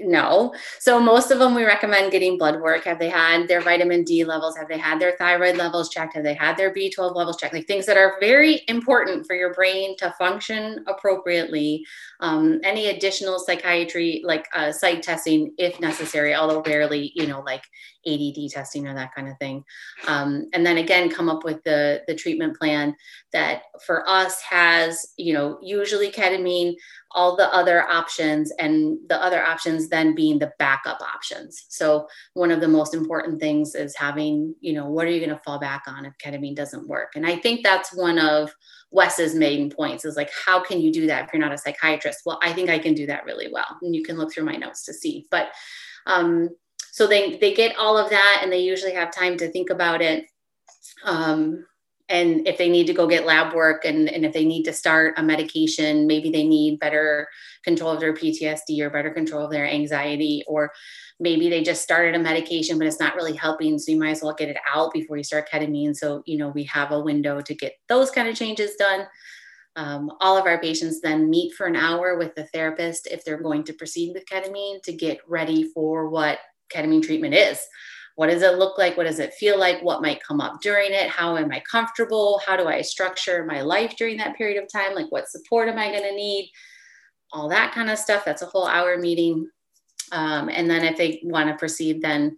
no. 0.00 0.54
So 0.78 1.00
most 1.00 1.30
of 1.30 1.38
them 1.38 1.54
we 1.54 1.64
recommend 1.64 2.12
getting 2.12 2.38
blood 2.38 2.60
work. 2.60 2.84
Have 2.84 2.98
they 2.98 3.08
had 3.08 3.48
their 3.48 3.60
vitamin 3.60 4.04
D 4.04 4.24
levels? 4.24 4.56
Have 4.56 4.68
they 4.68 4.78
had 4.78 5.00
their 5.00 5.12
thyroid 5.12 5.56
levels 5.56 5.88
checked? 5.88 6.14
Have 6.14 6.24
they 6.24 6.34
had 6.34 6.56
their 6.56 6.72
B12 6.72 7.14
levels 7.14 7.36
checked? 7.36 7.54
Like 7.54 7.66
things 7.66 7.86
that 7.86 7.96
are 7.96 8.16
very 8.20 8.62
important 8.68 9.26
for 9.26 9.34
your 9.34 9.54
brain 9.54 9.96
to 9.98 10.14
function 10.18 10.84
appropriately. 10.86 11.84
Um, 12.20 12.60
any 12.64 12.88
additional 12.88 13.38
psychiatry, 13.38 14.22
like 14.24 14.46
uh, 14.54 14.72
site 14.72 15.02
testing, 15.02 15.52
if 15.58 15.78
necessary, 15.80 16.34
although 16.34 16.62
rarely, 16.62 17.12
you 17.14 17.26
know, 17.26 17.40
like 17.40 17.62
ADD 18.08 18.50
testing 18.50 18.86
or 18.86 18.94
that 18.94 19.14
kind 19.14 19.28
of 19.28 19.38
thing. 19.38 19.64
Um, 20.06 20.48
and 20.52 20.64
then 20.64 20.78
again, 20.78 21.10
come 21.10 21.28
up 21.28 21.44
with 21.44 21.62
the, 21.64 22.02
the 22.06 22.14
treatment 22.14 22.56
plan 22.56 22.96
that 23.32 23.62
for 23.84 24.08
us 24.08 24.40
has, 24.42 25.06
you 25.16 25.34
know, 25.34 25.58
usually 25.62 26.10
ketamine, 26.10 26.74
all 27.12 27.36
the 27.36 27.52
other 27.54 27.82
options, 27.88 28.52
and 28.58 28.98
the 29.08 29.22
other 29.22 29.42
options 29.42 29.88
then 29.88 30.14
being 30.14 30.38
the 30.38 30.52
backup 30.58 31.00
options. 31.00 31.66
So 31.68 32.06
one 32.34 32.50
of 32.50 32.60
the 32.60 32.68
most 32.68 32.94
important 32.94 33.40
things 33.40 33.74
is 33.74 33.96
having, 33.96 34.54
you 34.60 34.72
know, 34.72 34.88
what 34.88 35.06
are 35.06 35.10
you 35.10 35.20
going 35.20 35.36
to 35.36 35.42
fall 35.44 35.58
back 35.58 35.84
on 35.86 36.04
if 36.04 36.14
ketamine 36.22 36.56
doesn't 36.56 36.88
work? 36.88 37.12
And 37.14 37.26
I 37.26 37.36
think 37.36 37.62
that's 37.62 37.94
one 37.94 38.18
of 38.18 38.54
Wes's 38.90 39.34
main 39.34 39.70
points 39.70 40.04
is 40.04 40.16
like, 40.16 40.30
how 40.32 40.60
can 40.60 40.80
you 40.80 40.92
do 40.92 41.06
that 41.06 41.26
if 41.26 41.32
you're 41.32 41.40
not 41.40 41.52
a 41.52 41.58
psychiatrist? 41.58 42.20
Well, 42.24 42.38
I 42.42 42.52
think 42.52 42.70
I 42.70 42.78
can 42.78 42.94
do 42.94 43.06
that 43.06 43.24
really 43.24 43.48
well. 43.52 43.76
And 43.82 43.94
you 43.94 44.02
can 44.02 44.16
look 44.16 44.32
through 44.32 44.44
my 44.44 44.56
notes 44.56 44.84
to 44.84 44.94
see. 44.94 45.26
But 45.30 45.48
um, 46.06 46.48
so 46.98 47.06
they 47.06 47.36
they 47.36 47.54
get 47.54 47.76
all 47.78 47.96
of 47.96 48.10
that 48.10 48.40
and 48.42 48.50
they 48.50 48.58
usually 48.58 48.92
have 48.92 49.12
time 49.12 49.36
to 49.36 49.48
think 49.52 49.70
about 49.70 50.02
it 50.02 50.26
um, 51.04 51.64
and 52.08 52.48
if 52.48 52.56
they 52.56 52.68
need 52.68 52.86
to 52.86 52.94
go 52.94 53.06
get 53.06 53.26
lab 53.26 53.54
work 53.54 53.84
and, 53.84 54.08
and 54.08 54.24
if 54.24 54.32
they 54.32 54.44
need 54.44 54.64
to 54.64 54.72
start 54.72 55.14
a 55.18 55.22
medication, 55.22 56.06
maybe 56.06 56.30
they 56.30 56.46
need 56.46 56.80
better 56.80 57.28
control 57.64 57.92
of 57.92 58.00
their 58.00 58.14
PTSD 58.14 58.80
or 58.80 58.88
better 58.88 59.10
control 59.10 59.44
of 59.44 59.50
their 59.50 59.66
anxiety, 59.66 60.42
or 60.46 60.72
maybe 61.20 61.50
they 61.50 61.62
just 61.62 61.82
started 61.82 62.14
a 62.14 62.18
medication, 62.18 62.78
but 62.78 62.86
it's 62.86 63.00
not 63.00 63.14
really 63.14 63.36
helping. 63.36 63.78
So 63.78 63.92
you 63.92 63.98
might 63.98 64.12
as 64.12 64.22
well 64.22 64.34
get 64.34 64.48
it 64.48 64.56
out 64.74 64.92
before 64.94 65.18
you 65.18 65.24
start 65.24 65.50
ketamine. 65.52 65.94
So, 65.94 66.22
you 66.24 66.38
know, 66.38 66.48
we 66.48 66.64
have 66.64 66.92
a 66.92 67.00
window 67.00 67.42
to 67.42 67.54
get 67.54 67.74
those 67.88 68.10
kind 68.10 68.26
of 68.26 68.34
changes 68.34 68.76
done. 68.76 69.06
Um, 69.76 70.10
all 70.20 70.38
of 70.38 70.46
our 70.46 70.58
patients 70.58 71.00
then 71.02 71.28
meet 71.28 71.52
for 71.54 71.66
an 71.66 71.76
hour 71.76 72.16
with 72.16 72.34
the 72.34 72.46
therapist 72.46 73.06
if 73.06 73.22
they're 73.22 73.42
going 73.42 73.64
to 73.64 73.74
proceed 73.74 74.12
with 74.14 74.24
ketamine 74.24 74.82
to 74.82 74.92
get 74.92 75.18
ready 75.28 75.64
for 75.74 76.08
what 76.08 76.38
ketamine 76.72 77.02
treatment 77.02 77.34
is. 77.34 77.60
What 78.16 78.30
does 78.30 78.42
it 78.42 78.58
look 78.58 78.78
like? 78.78 78.96
What 78.96 79.06
does 79.06 79.20
it 79.20 79.34
feel 79.34 79.58
like? 79.58 79.80
What 79.80 80.02
might 80.02 80.22
come 80.22 80.40
up 80.40 80.60
during 80.60 80.92
it? 80.92 81.08
How 81.08 81.36
am 81.36 81.52
I 81.52 81.60
comfortable? 81.60 82.40
How 82.44 82.56
do 82.56 82.66
I 82.66 82.82
structure 82.82 83.44
my 83.44 83.60
life 83.60 83.94
during 83.96 84.16
that 84.16 84.36
period 84.36 84.60
of 84.60 84.68
time? 84.68 84.94
Like, 84.94 85.06
what 85.10 85.28
support 85.28 85.68
am 85.68 85.78
I 85.78 85.88
going 85.90 86.02
to 86.02 86.14
need? 86.14 86.50
All 87.32 87.48
that 87.48 87.72
kind 87.72 87.90
of 87.90 87.98
stuff. 87.98 88.24
That's 88.24 88.42
a 88.42 88.46
whole 88.46 88.66
hour 88.66 88.98
meeting. 88.98 89.48
Um, 90.10 90.48
and 90.48 90.68
then 90.68 90.84
if 90.84 90.96
they 90.96 91.20
want 91.22 91.48
to 91.48 91.54
proceed, 91.56 92.02
then 92.02 92.36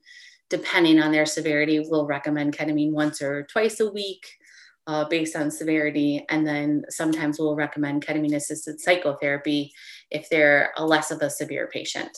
depending 0.50 1.00
on 1.00 1.12
their 1.12 1.24
severity, 1.24 1.80
we'll 1.80 2.06
recommend 2.06 2.54
ketamine 2.54 2.92
once 2.92 3.22
or 3.22 3.44
twice 3.44 3.80
a 3.80 3.90
week 3.90 4.26
uh, 4.86 5.04
based 5.08 5.36
on 5.36 5.50
severity. 5.50 6.26
And 6.28 6.46
then 6.46 6.84
sometimes 6.88 7.38
we'll 7.38 7.56
recommend 7.56 8.04
ketamine 8.04 8.34
assisted 8.34 8.80
psychotherapy 8.80 9.72
if 10.10 10.28
they're 10.28 10.72
a 10.76 10.84
less 10.84 11.10
of 11.10 11.22
a 11.22 11.30
severe 11.30 11.68
patient. 11.72 12.10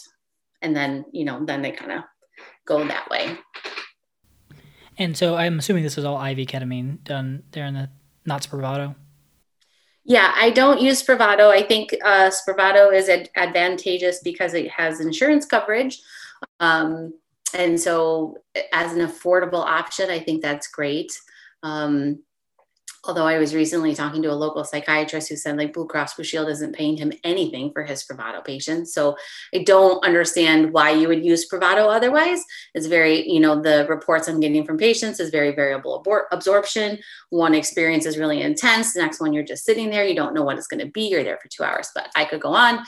And 0.63 0.75
then, 0.75 1.05
you 1.13 1.25
know, 1.25 1.45
then 1.45 1.61
they 1.63 1.73
kind 1.73 1.93
of 1.93 2.05
go 2.65 2.87
that 2.87 3.11
way. 3.11 3.37
And 4.99 5.17
so 5.17 5.37
I'm 5.37 5.59
assuming 5.59 5.83
this 5.83 5.99
is 5.99 6.05
all 6.05 6.23
IV 6.25 6.39
ketamine 6.49 7.03
done 7.05 7.43
there 7.53 7.67
in 7.67 7.75
the 7.75 7.91
not 8.25 8.43
Spravato. 8.43 8.95
Yeah, 10.05 10.33
I 10.37 10.51
don't 10.51 10.81
use 10.81 11.03
Spravato. 11.03 11.49
I 11.49 11.63
think 11.63 11.95
uh, 12.05 12.31
Spravato 12.31 12.93
is 12.93 13.09
ad- 13.09 13.31
advantageous 13.37 14.21
because 14.23 14.55
it 14.55 14.71
has 14.71 15.01
insurance 15.01 15.47
coverage. 15.47 16.01
Um, 16.59 17.15
and 17.55 17.79
so, 17.79 18.39
as 18.73 18.93
an 18.93 19.07
affordable 19.07 19.65
option, 19.65 20.11
I 20.11 20.19
think 20.19 20.43
that's 20.43 20.67
great. 20.67 21.13
Um, 21.63 22.21
although 23.05 23.27
I 23.27 23.39
was 23.39 23.55
recently 23.55 23.95
talking 23.95 24.23
to 24.23 24.31
a 24.31 24.35
local 24.35 24.65
psychiatrist 24.65 25.29
who 25.29 25.37
said 25.37 25.57
like 25.57 25.73
Blue 25.73 25.87
Cross 25.87 26.15
Blue 26.15 26.25
Shield 26.25 26.49
isn't 26.49 26.77
paying 26.77 26.97
him 26.97 27.13
anything 27.25 27.73
for 27.73 27.83
his 27.83 28.05
Spravato 28.05 28.45
patients. 28.45 28.95
So 28.95 29.17
I 29.55 29.65
don't 29.65 30.05
understand 30.05 30.73
why 30.73 30.91
you 30.91 31.09
would 31.09 31.25
use 31.25 31.49
Spravato 31.49 31.93
otherwise. 31.93 32.45
It's 32.75 32.87
very, 32.87 33.29
you 33.29 33.41
know, 33.41 33.61
the 33.61 33.87
reports 33.89 34.29
I'm 34.29 34.41
getting 34.41 34.65
from 34.65 34.79
patients 34.79 35.19
is 35.19 35.31
very 35.31 35.53
variable 35.53 36.03
abor- 36.03 36.27
absorption. 36.31 36.99
One 37.31 37.55
experience 37.55 38.07
is 38.07 38.19
really 38.19 38.41
intense. 38.41 38.93
The 38.93 39.01
next 39.01 39.21
one, 39.21 39.33
you're 39.33 39.43
just 39.43 39.65
sitting 39.65 39.91
there. 39.91 40.05
You 40.05 40.15
don't 40.15 40.35
know 40.35 40.45
what 40.45 40.59
it's 40.59 40.69
going 40.69 40.85
to 40.85 40.91
be. 40.91 41.09
You're 41.09 41.25
there 41.25 41.39
for 41.43 41.49
two 41.49 41.65
hours, 41.65 41.91
but 41.95 42.09
I 42.15 42.25
could 42.25 42.41
go 42.41 42.55
on. 42.55 42.85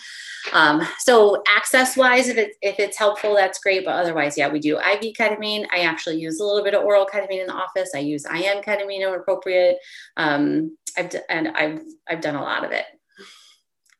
Um, 0.53 0.83
so 0.99 1.43
access 1.49 1.97
wise, 1.97 2.29
if 2.29 2.37
it's, 2.37 2.57
if 2.61 2.79
it's 2.79 2.99
helpful, 2.99 3.35
that's 3.35 3.59
great. 3.59 3.85
But 3.85 3.95
otherwise, 3.95 4.37
yeah, 4.37 4.49
we 4.49 4.61
do 4.61 4.79
IV 4.79 5.15
ketamine. 5.19 5.67
I 5.73 5.81
actually 5.81 6.17
use 6.17 6.39
a 6.39 6.45
little 6.45 6.63
bit 6.63 6.75
of 6.75 6.85
oral 6.85 7.07
ketamine 7.07 7.41
in 7.41 7.47
the 7.47 7.55
office. 7.55 7.93
I 7.95 8.01
use 8.01 8.27
IM 8.27 8.63
ketamine 8.63 9.11
when 9.11 9.19
appropriate. 9.19 9.79
Um, 10.17 10.77
I've 10.97 11.11
d- 11.11 11.19
and 11.29 11.49
I've 11.49 11.81
I've 12.09 12.21
done 12.21 12.37
a 12.37 12.43
lot 12.43 12.65
of 12.65 12.71
it. 12.73 12.85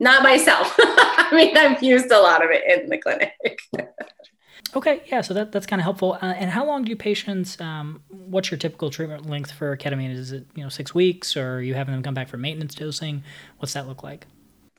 Not 0.01 0.23
myself. 0.23 0.75
I 0.79 1.31
mean, 1.33 1.57
I've 1.57 1.83
used 1.83 2.11
a 2.11 2.21
lot 2.21 2.45
of 2.45 2.51
it 2.51 2.83
in 2.83 2.89
the 2.89 2.99
clinic. 2.99 3.33
okay, 4.77 5.03
yeah. 5.07 5.21
So 5.21 5.35
that 5.35 5.53
that's 5.53 5.67
kind 5.67 5.81
of 5.81 5.85
helpful. 5.85 6.19
Uh, 6.21 6.35
and 6.37 6.51
how 6.51 6.65
long 6.65 6.85
do 6.85 6.95
patients? 6.97 7.61
Um, 7.61 8.03
what's 8.09 8.51
your 8.51 8.59
typical 8.59 8.91
treatment 8.91 9.29
length 9.29 9.53
for 9.53 9.77
ketamine? 9.77 10.13
Is 10.13 10.33
it 10.33 10.47
you 10.55 10.63
know 10.63 10.69
six 10.69 10.95
weeks, 10.95 11.37
or 11.37 11.57
are 11.57 11.63
you 11.63 11.75
having 11.75 11.95
them 11.95 12.03
come 12.03 12.15
back 12.15 12.29
for 12.29 12.37
maintenance 12.37 12.75
dosing? 12.75 13.23
What's 13.59 13.73
that 13.75 13.87
look 13.87 14.03
like? 14.03 14.27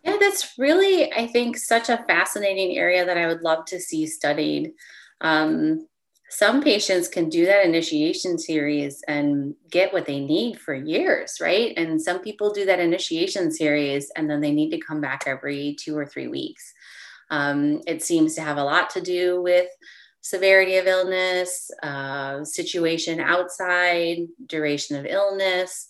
Yeah, 0.04 0.18
that's 0.20 0.54
really, 0.60 1.12
I 1.12 1.26
think, 1.26 1.58
such 1.58 1.90
a 1.90 2.04
fascinating 2.08 2.78
area 2.78 3.06
that 3.06 3.18
I 3.18 3.26
would 3.26 3.42
love 3.42 3.66
to 3.66 3.80
see 3.80 4.06
studied. 4.06 4.74
Um, 5.20 5.88
some 6.30 6.62
patients 6.62 7.08
can 7.08 7.30
do 7.30 7.46
that 7.46 7.66
initiation 7.66 8.38
series 8.38 9.04
and 9.08 9.54
get 9.70 9.94
what 9.94 10.06
they 10.06 10.20
need 10.20 10.60
for 10.60 10.74
years, 10.74 11.38
right? 11.40 11.74
And 11.78 12.02
some 12.02 12.20
people 12.20 12.52
do 12.52 12.66
that 12.66 12.80
initiation 12.80 13.52
series 13.52 14.12
and 14.16 14.30
then 14.30 14.42
they 14.42 14.52
need 14.52 14.72
to 14.72 14.80
come 14.80 15.02
back 15.02 15.24
every 15.28 15.76
two 15.80 15.96
or 15.96 16.06
three 16.06 16.28
weeks. 16.28 16.74
Um, 17.30 17.82
it 17.88 18.04
seems 18.04 18.36
to 18.36 18.42
have 18.42 18.58
a 18.58 18.64
lot 18.64 18.90
to 18.92 19.02
do 19.02 19.42
with 19.42 19.68
severity 20.22 20.78
of 20.78 20.88
illness, 20.88 21.70
uh, 21.84 22.44
situation 22.44 23.20
outside, 23.20 24.18
duration 24.48 24.98
of 24.98 25.06
illness, 25.06 25.88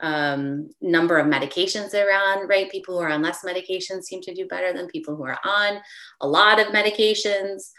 um, 0.00 0.70
number 0.80 1.18
of 1.18 1.26
medications 1.26 1.90
they're 1.90 2.12
on, 2.12 2.46
right? 2.48 2.70
People 2.70 2.96
who 2.96 3.04
are 3.04 3.10
on 3.10 3.22
less 3.22 3.44
medications 3.44 4.04
seem 4.04 4.20
to 4.22 4.34
do 4.34 4.46
better 4.46 4.72
than 4.72 4.86
people 4.86 5.16
who 5.16 5.24
are 5.24 5.38
on 5.44 5.78
a 6.20 6.28
lot 6.28 6.60
of 6.60 6.68
medications. 6.68 7.70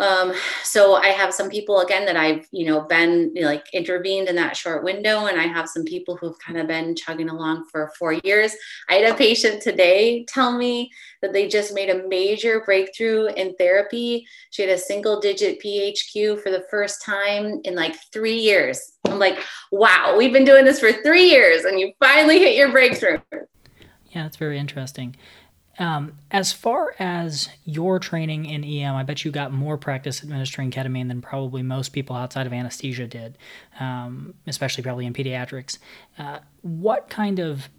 Um, 0.00 0.32
so 0.64 0.94
I 0.94 1.08
have 1.08 1.34
some 1.34 1.50
people 1.50 1.80
again 1.80 2.06
that 2.06 2.16
I've, 2.16 2.46
you 2.50 2.66
know, 2.66 2.80
been 2.80 3.32
like 3.40 3.66
intervened 3.72 4.28
in 4.28 4.36
that 4.36 4.56
short 4.56 4.82
window. 4.82 5.26
And 5.26 5.38
I 5.38 5.46
have 5.46 5.68
some 5.68 5.84
people 5.84 6.16
who've 6.16 6.38
kind 6.38 6.58
of 6.58 6.66
been 6.66 6.96
chugging 6.96 7.28
along 7.28 7.66
for 7.70 7.92
four 7.98 8.14
years. 8.14 8.56
I 8.88 8.94
had 8.94 9.12
a 9.12 9.16
patient 9.16 9.62
today 9.62 10.24
tell 10.24 10.56
me 10.56 10.90
that 11.20 11.32
they 11.32 11.48
just 11.48 11.74
made 11.74 11.90
a 11.90 12.08
major 12.08 12.62
breakthrough 12.64 13.26
in 13.26 13.54
therapy. 13.56 14.26
She 14.50 14.62
had 14.62 14.70
a 14.70 14.78
single 14.78 15.20
digit 15.20 15.62
PHQ 15.62 16.42
for 16.42 16.50
the 16.50 16.64
first 16.70 17.04
time 17.04 17.60
in 17.64 17.74
like 17.74 17.94
three 18.12 18.38
years. 18.38 18.92
I'm 19.04 19.18
like, 19.18 19.38
wow, 19.70 20.14
we've 20.16 20.32
been 20.32 20.44
doing 20.44 20.64
this 20.64 20.80
for 20.80 20.92
three 20.92 21.28
years 21.28 21.64
and 21.64 21.78
you 21.78 21.92
finally 21.98 22.38
hit 22.38 22.56
your 22.56 22.70
breakthrough. 22.70 23.18
Yeah, 24.10 24.24
that's 24.24 24.36
very 24.36 24.58
interesting. 24.58 25.14
Um, 25.80 26.12
as 26.30 26.52
far 26.52 26.94
as 26.98 27.48
your 27.64 27.98
training 27.98 28.44
in 28.44 28.62
EM, 28.62 28.94
I 28.94 29.02
bet 29.02 29.24
you 29.24 29.30
got 29.30 29.50
more 29.50 29.78
practice 29.78 30.22
administering 30.22 30.70
ketamine 30.70 31.08
than 31.08 31.22
probably 31.22 31.62
most 31.62 31.88
people 31.88 32.14
outside 32.14 32.46
of 32.46 32.52
anesthesia 32.52 33.06
did, 33.06 33.38
um, 33.80 34.34
especially 34.46 34.84
probably 34.84 35.06
in 35.06 35.14
pediatrics. 35.14 35.78
Uh, 36.18 36.40
what 36.60 37.08
kind 37.08 37.38
of 37.38 37.70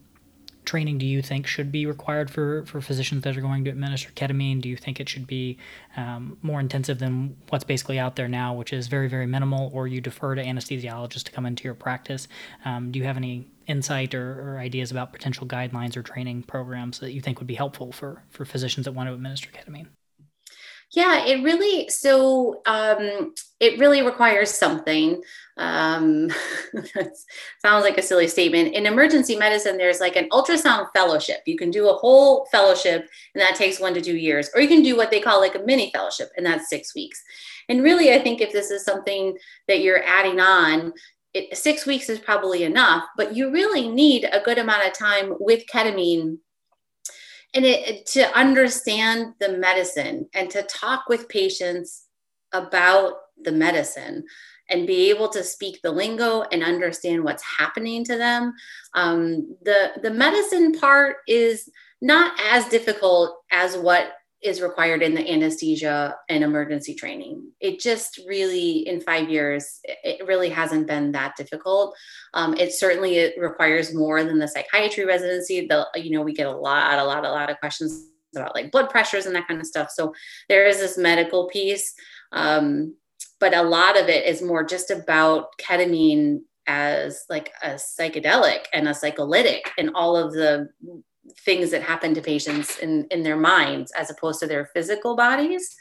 training 0.65 0.97
do 0.97 1.05
you 1.05 1.21
think 1.21 1.47
should 1.47 1.71
be 1.71 1.85
required 1.85 2.29
for, 2.29 2.65
for 2.65 2.81
physicians 2.81 3.23
that 3.23 3.35
are 3.35 3.41
going 3.41 3.63
to 3.65 3.71
administer 3.71 4.11
ketamine? 4.11 4.61
Do 4.61 4.69
you 4.69 4.77
think 4.77 4.99
it 4.99 5.09
should 5.09 5.27
be 5.27 5.57
um, 5.97 6.37
more 6.41 6.59
intensive 6.59 6.99
than 6.99 7.37
what's 7.49 7.63
basically 7.63 7.99
out 7.99 8.15
there 8.15 8.27
now, 8.27 8.53
which 8.53 8.73
is 8.73 8.87
very, 8.87 9.07
very 9.07 9.25
minimal, 9.25 9.71
or 9.73 9.87
you 9.87 10.01
defer 10.01 10.35
to 10.35 10.43
anesthesiologists 10.43 11.23
to 11.23 11.31
come 11.31 11.45
into 11.45 11.63
your 11.63 11.73
practice? 11.73 12.27
Um, 12.65 12.91
do 12.91 12.99
you 12.99 13.05
have 13.05 13.17
any 13.17 13.47
insight 13.67 14.13
or, 14.13 14.55
or, 14.55 14.59
ideas 14.59 14.91
about 14.91 15.13
potential 15.13 15.47
guidelines 15.47 15.95
or 15.95 16.03
training 16.03 16.43
programs 16.43 16.99
that 16.99 17.13
you 17.13 17.21
think 17.21 17.39
would 17.39 17.47
be 17.47 17.55
helpful 17.55 17.91
for, 17.91 18.23
for 18.29 18.43
physicians 18.43 18.85
that 18.85 18.91
want 18.91 19.07
to 19.07 19.13
administer 19.13 19.49
ketamine? 19.51 19.87
Yeah, 20.93 21.25
it 21.25 21.41
really 21.41 21.87
so 21.87 22.61
um, 22.65 23.33
it 23.61 23.79
really 23.79 24.01
requires 24.01 24.49
something. 24.49 25.21
Um, 25.55 26.29
sounds 27.61 27.85
like 27.85 27.97
a 27.97 28.01
silly 28.01 28.27
statement. 28.27 28.73
In 28.73 28.85
emergency 28.85 29.37
medicine, 29.37 29.77
there's 29.77 30.01
like 30.01 30.17
an 30.17 30.27
ultrasound 30.29 30.87
fellowship. 30.93 31.41
You 31.45 31.57
can 31.57 31.71
do 31.71 31.89
a 31.89 31.93
whole 31.93 32.45
fellowship, 32.51 33.07
and 33.33 33.41
that 33.41 33.55
takes 33.55 33.79
one 33.79 33.93
to 33.93 34.01
two 34.01 34.17
years, 34.17 34.49
or 34.53 34.61
you 34.61 34.67
can 34.67 34.83
do 34.83 34.97
what 34.97 35.11
they 35.11 35.21
call 35.21 35.39
like 35.39 35.55
a 35.55 35.59
mini 35.59 35.91
fellowship, 35.91 36.29
and 36.35 36.45
that's 36.45 36.69
six 36.69 36.93
weeks. 36.93 37.23
And 37.69 37.83
really, 37.83 38.13
I 38.13 38.19
think 38.19 38.41
if 38.41 38.51
this 38.51 38.69
is 38.69 38.83
something 38.83 39.37
that 39.69 39.79
you're 39.79 40.03
adding 40.03 40.41
on, 40.41 40.91
it, 41.33 41.55
six 41.57 41.85
weeks 41.85 42.09
is 42.09 42.19
probably 42.19 42.65
enough, 42.65 43.05
but 43.15 43.33
you 43.33 43.49
really 43.49 43.87
need 43.87 44.27
a 44.29 44.41
good 44.41 44.57
amount 44.57 44.85
of 44.85 44.91
time 44.91 45.35
with 45.39 45.63
ketamine 45.71 46.37
and 47.53 47.65
it, 47.65 48.05
to 48.07 48.37
understand 48.37 49.33
the 49.39 49.57
medicine 49.57 50.27
and 50.33 50.49
to 50.51 50.63
talk 50.63 51.09
with 51.09 51.29
patients 51.29 52.05
about 52.53 53.13
the 53.43 53.51
medicine 53.51 54.23
and 54.69 54.87
be 54.87 55.09
able 55.09 55.27
to 55.29 55.43
speak 55.43 55.79
the 55.81 55.91
lingo 55.91 56.43
and 56.51 56.63
understand 56.63 57.23
what's 57.23 57.43
happening 57.43 58.05
to 58.05 58.17
them. 58.17 58.53
Um, 58.95 59.55
the 59.63 59.91
the 60.01 60.11
medicine 60.11 60.73
part 60.73 61.17
is 61.27 61.69
not 62.01 62.33
as 62.51 62.65
difficult 62.69 63.37
as 63.51 63.77
what 63.77 64.13
is 64.41 64.61
required 64.61 65.03
in 65.03 65.13
the 65.13 65.31
anesthesia 65.31 66.15
and 66.29 66.43
emergency 66.43 66.95
training. 66.95 67.51
It 67.59 67.79
just 67.79 68.19
really, 68.27 68.87
in 68.87 68.99
five 68.99 69.29
years, 69.29 69.79
it 69.83 70.25
really 70.25 70.49
hasn't 70.49 70.87
been 70.87 71.11
that 71.11 71.35
difficult. 71.35 71.95
Um, 72.33 72.55
it 72.55 72.73
certainly 72.73 73.17
it 73.17 73.35
requires 73.39 73.93
more 73.93 74.23
than 74.23 74.39
the 74.39 74.47
psychiatry 74.47 75.05
residency. 75.05 75.67
The 75.67 75.87
you 75.95 76.11
know 76.11 76.23
we 76.23 76.33
get 76.33 76.47
a 76.47 76.51
lot, 76.51 76.97
a 76.97 77.03
lot, 77.03 77.25
a 77.25 77.29
lot 77.29 77.49
of 77.49 77.59
questions 77.59 78.07
about 78.35 78.55
like 78.55 78.71
blood 78.71 78.89
pressures 78.89 79.25
and 79.25 79.35
that 79.35 79.47
kind 79.47 79.59
of 79.59 79.67
stuff. 79.67 79.91
So 79.91 80.13
there 80.49 80.65
is 80.65 80.79
this 80.79 80.97
medical 80.97 81.47
piece, 81.49 81.93
um, 82.31 82.95
but 83.39 83.55
a 83.55 83.63
lot 83.63 83.99
of 83.99 84.07
it 84.07 84.25
is 84.25 84.41
more 84.41 84.63
just 84.63 84.89
about 84.89 85.47
ketamine 85.59 86.41
as 86.67 87.25
like 87.29 87.51
a 87.63 87.71
psychedelic 87.71 88.65
and 88.73 88.87
a 88.87 88.93
psycholytic 88.93 89.69
and 89.77 89.91
all 89.93 90.15
of 90.15 90.33
the 90.33 90.69
things 91.39 91.71
that 91.71 91.83
happen 91.83 92.13
to 92.13 92.21
patients 92.21 92.79
in, 92.79 93.05
in 93.11 93.23
their 93.23 93.37
minds 93.37 93.91
as 93.91 94.09
opposed 94.09 94.39
to 94.39 94.47
their 94.47 94.65
physical 94.73 95.15
bodies. 95.15 95.75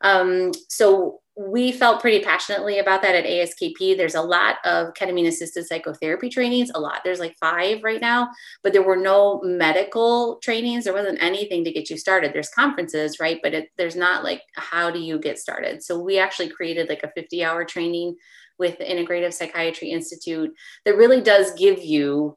Um, 0.00 0.52
so 0.68 1.20
we 1.36 1.72
felt 1.72 2.00
pretty 2.00 2.24
passionately 2.24 2.78
about 2.78 3.02
that 3.02 3.16
at 3.16 3.24
ASKP. 3.24 3.96
There's 3.96 4.14
a 4.14 4.22
lot 4.22 4.56
of 4.64 4.94
ketamine 4.94 5.26
assisted 5.26 5.66
psychotherapy 5.66 6.28
trainings, 6.28 6.70
a 6.74 6.80
lot. 6.80 7.00
There's 7.02 7.18
like 7.18 7.36
five 7.40 7.82
right 7.82 8.00
now, 8.00 8.28
but 8.62 8.72
there 8.72 8.84
were 8.84 8.96
no 8.96 9.40
medical 9.42 10.38
trainings. 10.44 10.84
There 10.84 10.92
wasn't 10.92 11.20
anything 11.20 11.64
to 11.64 11.72
get 11.72 11.90
you 11.90 11.96
started. 11.96 12.32
There's 12.32 12.50
conferences, 12.50 13.18
right? 13.18 13.40
But 13.42 13.54
it, 13.54 13.68
there's 13.76 13.96
not 13.96 14.22
like 14.22 14.42
how 14.54 14.90
do 14.90 15.00
you 15.00 15.18
get 15.18 15.38
started. 15.38 15.82
So 15.82 15.98
we 15.98 16.18
actually 16.18 16.50
created 16.50 16.88
like 16.88 17.02
a 17.02 17.10
50 17.16 17.42
hour 17.42 17.64
training 17.64 18.14
with 18.58 18.78
the 18.78 18.84
Integrative 18.84 19.32
Psychiatry 19.32 19.90
Institute 19.90 20.52
that 20.84 20.96
really 20.96 21.20
does 21.20 21.52
give 21.54 21.82
you 21.82 22.36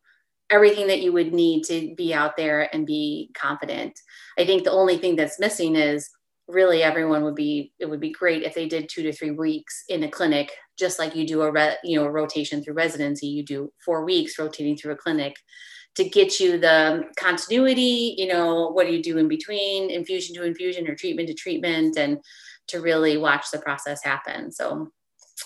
everything 0.49 0.87
that 0.87 1.01
you 1.01 1.11
would 1.11 1.33
need 1.33 1.63
to 1.65 1.93
be 1.95 2.13
out 2.13 2.37
there 2.37 2.73
and 2.73 2.85
be 2.85 3.31
confident. 3.35 3.99
I 4.37 4.45
think 4.45 4.63
the 4.63 4.71
only 4.71 4.97
thing 4.97 5.15
that's 5.15 5.39
missing 5.39 5.75
is 5.75 6.09
really 6.47 6.81
everyone 6.81 7.23
would 7.23 7.35
be 7.35 7.73
it 7.79 7.85
would 7.85 7.99
be 7.99 8.11
great 8.11 8.43
if 8.43 8.53
they 8.53 8.67
did 8.67 8.87
two 8.87 9.03
to 9.03 9.11
three 9.11 9.31
weeks 9.31 9.83
in 9.89 10.03
a 10.03 10.09
clinic 10.09 10.51
just 10.79 10.97
like 10.97 11.15
you 11.15 11.27
do 11.27 11.41
a 11.41 11.51
re, 11.51 11.75
you 11.83 11.99
know 11.99 12.05
a 12.05 12.11
rotation 12.11 12.63
through 12.63 12.73
residency 12.73 13.27
you 13.27 13.43
do 13.43 13.71
four 13.83 14.05
weeks 14.05 14.39
rotating 14.39 14.77
through 14.77 14.93
a 14.93 14.97
clinic 14.97 15.35
to 15.95 16.07
get 16.07 16.39
you 16.39 16.57
the 16.57 17.03
continuity 17.17 18.15
you 18.17 18.27
know 18.27 18.69
what 18.69 18.87
do 18.87 18.93
you 18.93 19.03
do 19.03 19.17
in 19.17 19.27
between 19.27 19.89
infusion 19.89 20.33
to 20.33 20.45
infusion 20.45 20.87
or 20.87 20.95
treatment 20.95 21.27
to 21.27 21.33
treatment 21.33 21.97
and 21.97 22.17
to 22.67 22.79
really 22.79 23.17
watch 23.17 23.51
the 23.51 23.59
process 23.59 24.01
happen 24.01 24.49
so 24.49 24.89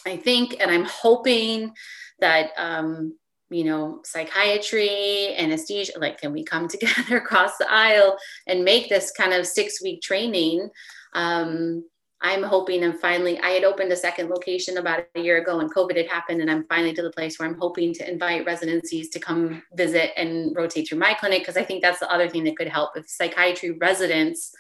i 0.06 0.16
think 0.16 0.56
and 0.60 0.70
i'm 0.70 0.86
hoping 0.86 1.74
that 2.20 2.52
um, 2.58 3.18
you 3.52 3.66
know, 3.66 4.00
psychiatry, 4.04 5.36
anesthesia, 5.38 6.00
like, 6.00 6.20
can 6.20 6.32
we 6.32 6.44
come 6.44 6.68
together 6.70 7.18
across 7.18 7.58
the 7.58 7.72
aisle 7.72 8.18
and 8.48 8.64
make 8.64 8.90
this 8.90 9.12
kind 9.12 9.34
of 9.34 9.46
six 9.46 9.82
week 9.82 10.02
training? 10.02 10.70
Um, 11.14 11.84
I'm 12.24 12.44
hoping 12.44 12.84
and 12.84 13.00
finally, 13.00 13.40
I 13.40 13.50
had 13.50 13.64
opened 13.64 13.92
a 13.92 13.96
second 13.96 14.30
location 14.30 14.78
about 14.78 15.08
a 15.16 15.20
year 15.20 15.42
ago 15.42 15.60
and 15.60 15.74
COVID 15.74 15.98
had 15.98 16.08
happened. 16.08 16.40
And 16.40 16.52
I'm 16.52 16.66
finally 16.68 16.94
to 16.94 17.02
the 17.02 17.12
place 17.12 17.40
where 17.40 17.50
I'm 17.50 17.58
hoping 17.58 17.94
to 17.96 18.10
invite 18.10 18.46
residencies 18.46 19.10
to 19.10 19.20
come 19.20 19.64
visit 19.74 20.12
and 20.16 20.56
rotate 20.56 20.88
through 20.88 21.00
my 21.00 21.16
clinic. 21.16 21.44
Cause 21.44 21.58
I 21.58 21.64
think 21.64 21.82
that's 21.82 22.00
the 22.00 22.12
other 22.12 22.30
thing 22.30 22.44
that 22.44 22.58
could 22.58 22.68
help 22.68 22.92
if 22.96 23.10
psychiatry 23.10 23.72
residents 23.72 24.54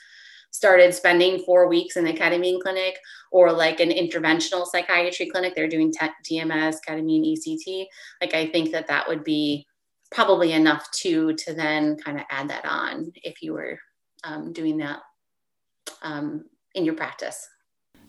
started 0.52 0.94
spending 0.94 1.40
four 1.40 1.68
weeks 1.68 1.98
in 1.98 2.08
a 2.08 2.14
ketamine 2.14 2.62
clinic 2.62 3.00
or 3.32 3.52
like 3.52 3.80
an 3.80 3.90
interventional 3.90 4.66
psychiatry 4.66 5.28
clinic. 5.28 5.56
They're 5.56 5.68
doing 5.68 5.92
TMS, 5.92 6.76
ketamine, 6.88 7.36
ECT. 7.36 7.86
Like 8.22 8.34
I 8.34 8.48
think 8.48 8.72
that 8.72 8.88
that 8.88 9.08
would 9.08 9.24
be 9.24 9.66
probably 10.12 10.52
enough 10.52 10.92
too 10.92 11.34
to 11.36 11.54
then 11.54 11.98
kind 11.98 12.20
of 12.20 12.26
add 12.30 12.50
that 12.50 12.66
on 12.66 13.12
if 13.24 13.42
you 13.42 13.54
were 13.54 13.80
um, 14.24 14.52
doing 14.54 14.78
that 14.78 15.00
um, 16.02 16.46
in 16.76 16.86
your 16.86 16.96
practice. 16.96 17.48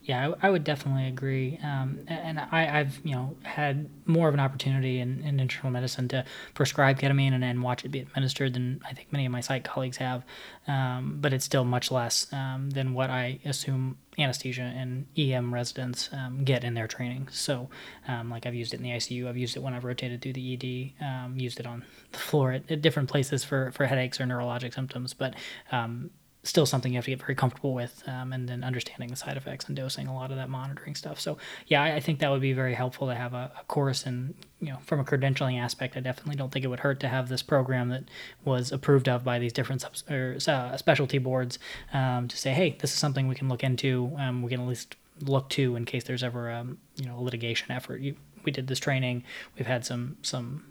Yeah, 0.04 0.32
I, 0.42 0.48
I 0.48 0.50
would 0.50 0.64
definitely 0.64 1.06
agree. 1.06 1.60
Um, 1.62 2.00
and 2.08 2.40
I, 2.40 2.64
have 2.64 2.98
you 3.04 3.14
know 3.14 3.36
had 3.44 3.88
more 4.04 4.26
of 4.26 4.34
an 4.34 4.40
opportunity 4.40 4.98
in, 4.98 5.22
in 5.22 5.38
internal 5.38 5.70
medicine 5.70 6.08
to 6.08 6.24
prescribe 6.54 6.98
ketamine 6.98 7.32
and, 7.40 7.62
watch 7.62 7.84
it 7.84 7.90
be 7.90 8.00
administered 8.00 8.54
than 8.54 8.80
I 8.84 8.94
think 8.94 9.12
many 9.12 9.26
of 9.26 9.32
my 9.32 9.40
site 9.40 9.62
colleagues 9.62 9.98
have. 9.98 10.24
Um, 10.66 11.18
but 11.20 11.32
it's 11.32 11.44
still 11.44 11.64
much 11.64 11.92
less 11.92 12.32
um, 12.32 12.70
than 12.70 12.94
what 12.94 13.10
I 13.10 13.38
assume 13.44 13.98
anesthesia 14.18 14.62
and 14.62 15.06
EM 15.16 15.54
residents 15.54 16.10
um, 16.12 16.44
get 16.44 16.64
in 16.64 16.74
their 16.74 16.88
training. 16.88 17.28
So, 17.30 17.68
um, 18.08 18.30
like 18.30 18.44
I've 18.46 18.54
used 18.54 18.74
it 18.74 18.78
in 18.78 18.82
the 18.82 18.90
ICU, 18.90 19.28
I've 19.28 19.36
used 19.36 19.56
it 19.56 19.62
when 19.62 19.74
I've 19.74 19.84
rotated 19.84 20.20
through 20.20 20.34
the 20.34 20.94
ED, 21.00 21.04
um, 21.04 21.38
used 21.38 21.60
it 21.60 21.66
on 21.66 21.84
the 22.10 22.18
floor 22.18 22.52
at, 22.52 22.70
at, 22.70 22.82
different 22.82 23.08
places 23.08 23.44
for, 23.44 23.70
for 23.72 23.86
headaches 23.86 24.20
or 24.20 24.24
neurologic 24.24 24.74
symptoms. 24.74 25.14
But 25.14 25.34
still 26.44 26.66
something 26.66 26.92
you 26.92 26.98
have 26.98 27.04
to 27.04 27.10
get 27.10 27.20
very 27.20 27.34
comfortable 27.34 27.72
with 27.72 28.02
um, 28.06 28.32
and 28.32 28.48
then 28.48 28.64
understanding 28.64 29.08
the 29.08 29.16
side 29.16 29.36
effects 29.36 29.66
and 29.66 29.76
dosing 29.76 30.06
a 30.06 30.14
lot 30.14 30.30
of 30.30 30.36
that 30.36 30.48
monitoring 30.48 30.94
stuff. 30.94 31.20
So 31.20 31.38
yeah 31.66 31.82
i, 31.82 31.96
I 31.96 32.00
think 32.00 32.18
that 32.20 32.30
would 32.30 32.40
be 32.40 32.52
very 32.52 32.74
helpful 32.74 33.08
to 33.08 33.14
have 33.14 33.34
a, 33.34 33.50
a, 33.58 33.64
course 33.64 34.04
and 34.04 34.34
you 34.60 34.68
know 34.68 34.78
from 34.82 35.00
a 35.00 35.04
credentialing 35.04 35.58
aspect 35.58 35.96
i 35.96 36.00
definitely 36.00 36.36
don't 36.36 36.52
think 36.52 36.64
it 36.64 36.68
would 36.68 36.80
hurt 36.80 37.00
to 37.00 37.08
have 37.08 37.28
this 37.28 37.42
program 37.42 37.88
that 37.88 38.04
was 38.44 38.72
approved 38.72 39.08
of 39.08 39.24
by 39.24 39.38
these 39.38 39.52
different 39.52 39.80
subs- 39.80 40.04
or, 40.10 40.36
uh, 40.48 40.76
specialty 40.76 41.18
boards 41.18 41.58
um, 41.92 42.28
to 42.28 42.36
say 42.36 42.52
hey 42.52 42.76
this 42.80 42.92
is 42.92 42.98
something 42.98 43.28
we 43.28 43.34
can 43.34 43.48
look 43.48 43.64
into 43.64 44.12
um, 44.18 44.42
we 44.42 44.50
can 44.50 44.60
at 44.60 44.66
least 44.66 44.96
look 45.20 45.48
to 45.50 45.76
in 45.76 45.84
case 45.84 46.04
there's 46.04 46.22
ever 46.22 46.50
a 46.50 46.56
um, 46.56 46.78
you 46.96 47.06
know 47.06 47.18
a 47.18 47.22
litigation 47.22 47.70
effort. 47.70 48.00
You, 48.00 48.16
we 48.44 48.52
did 48.52 48.66
this 48.66 48.78
training. 48.78 49.24
We've 49.56 49.66
had 49.66 49.84
some 49.84 50.16
some 50.22 50.64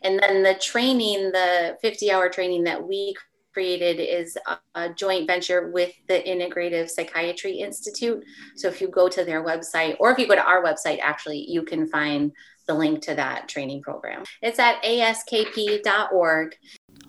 And 0.04 0.20
then 0.20 0.44
the 0.44 0.56
training, 0.56 1.32
the 1.32 1.78
50 1.82 2.12
hour 2.12 2.28
training 2.30 2.66
that 2.66 2.86
we 2.86 3.16
created 3.60 4.00
is 4.00 4.38
a, 4.48 4.58
a, 4.76 4.93
joint 4.93 5.28
venture 5.28 5.69
with 5.69 5.91
the 6.08 6.13
Integrative 6.26 6.89
Psychiatry 6.89 7.60
Institute. 7.60 8.24
So 8.56 8.69
if 8.69 8.80
you 8.80 8.88
go 8.88 9.10
to 9.10 9.26
their 9.26 9.43
website, 9.43 9.98
or 10.00 10.12
if 10.12 10.17
you 10.17 10.30
go 10.30 10.36
to 10.36 10.45
our 10.45 10.63
website, 10.63 11.00
actually, 11.02 11.39
you 11.39 11.63
can 11.63 11.86
find 11.86 12.32
the 12.67 12.74
link 12.74 13.02
to 13.02 13.15
that 13.15 13.50
training 13.50 13.82
program. 13.82 14.24
It's 14.41 14.60
at 14.60 14.82
askp.org. 14.82 16.56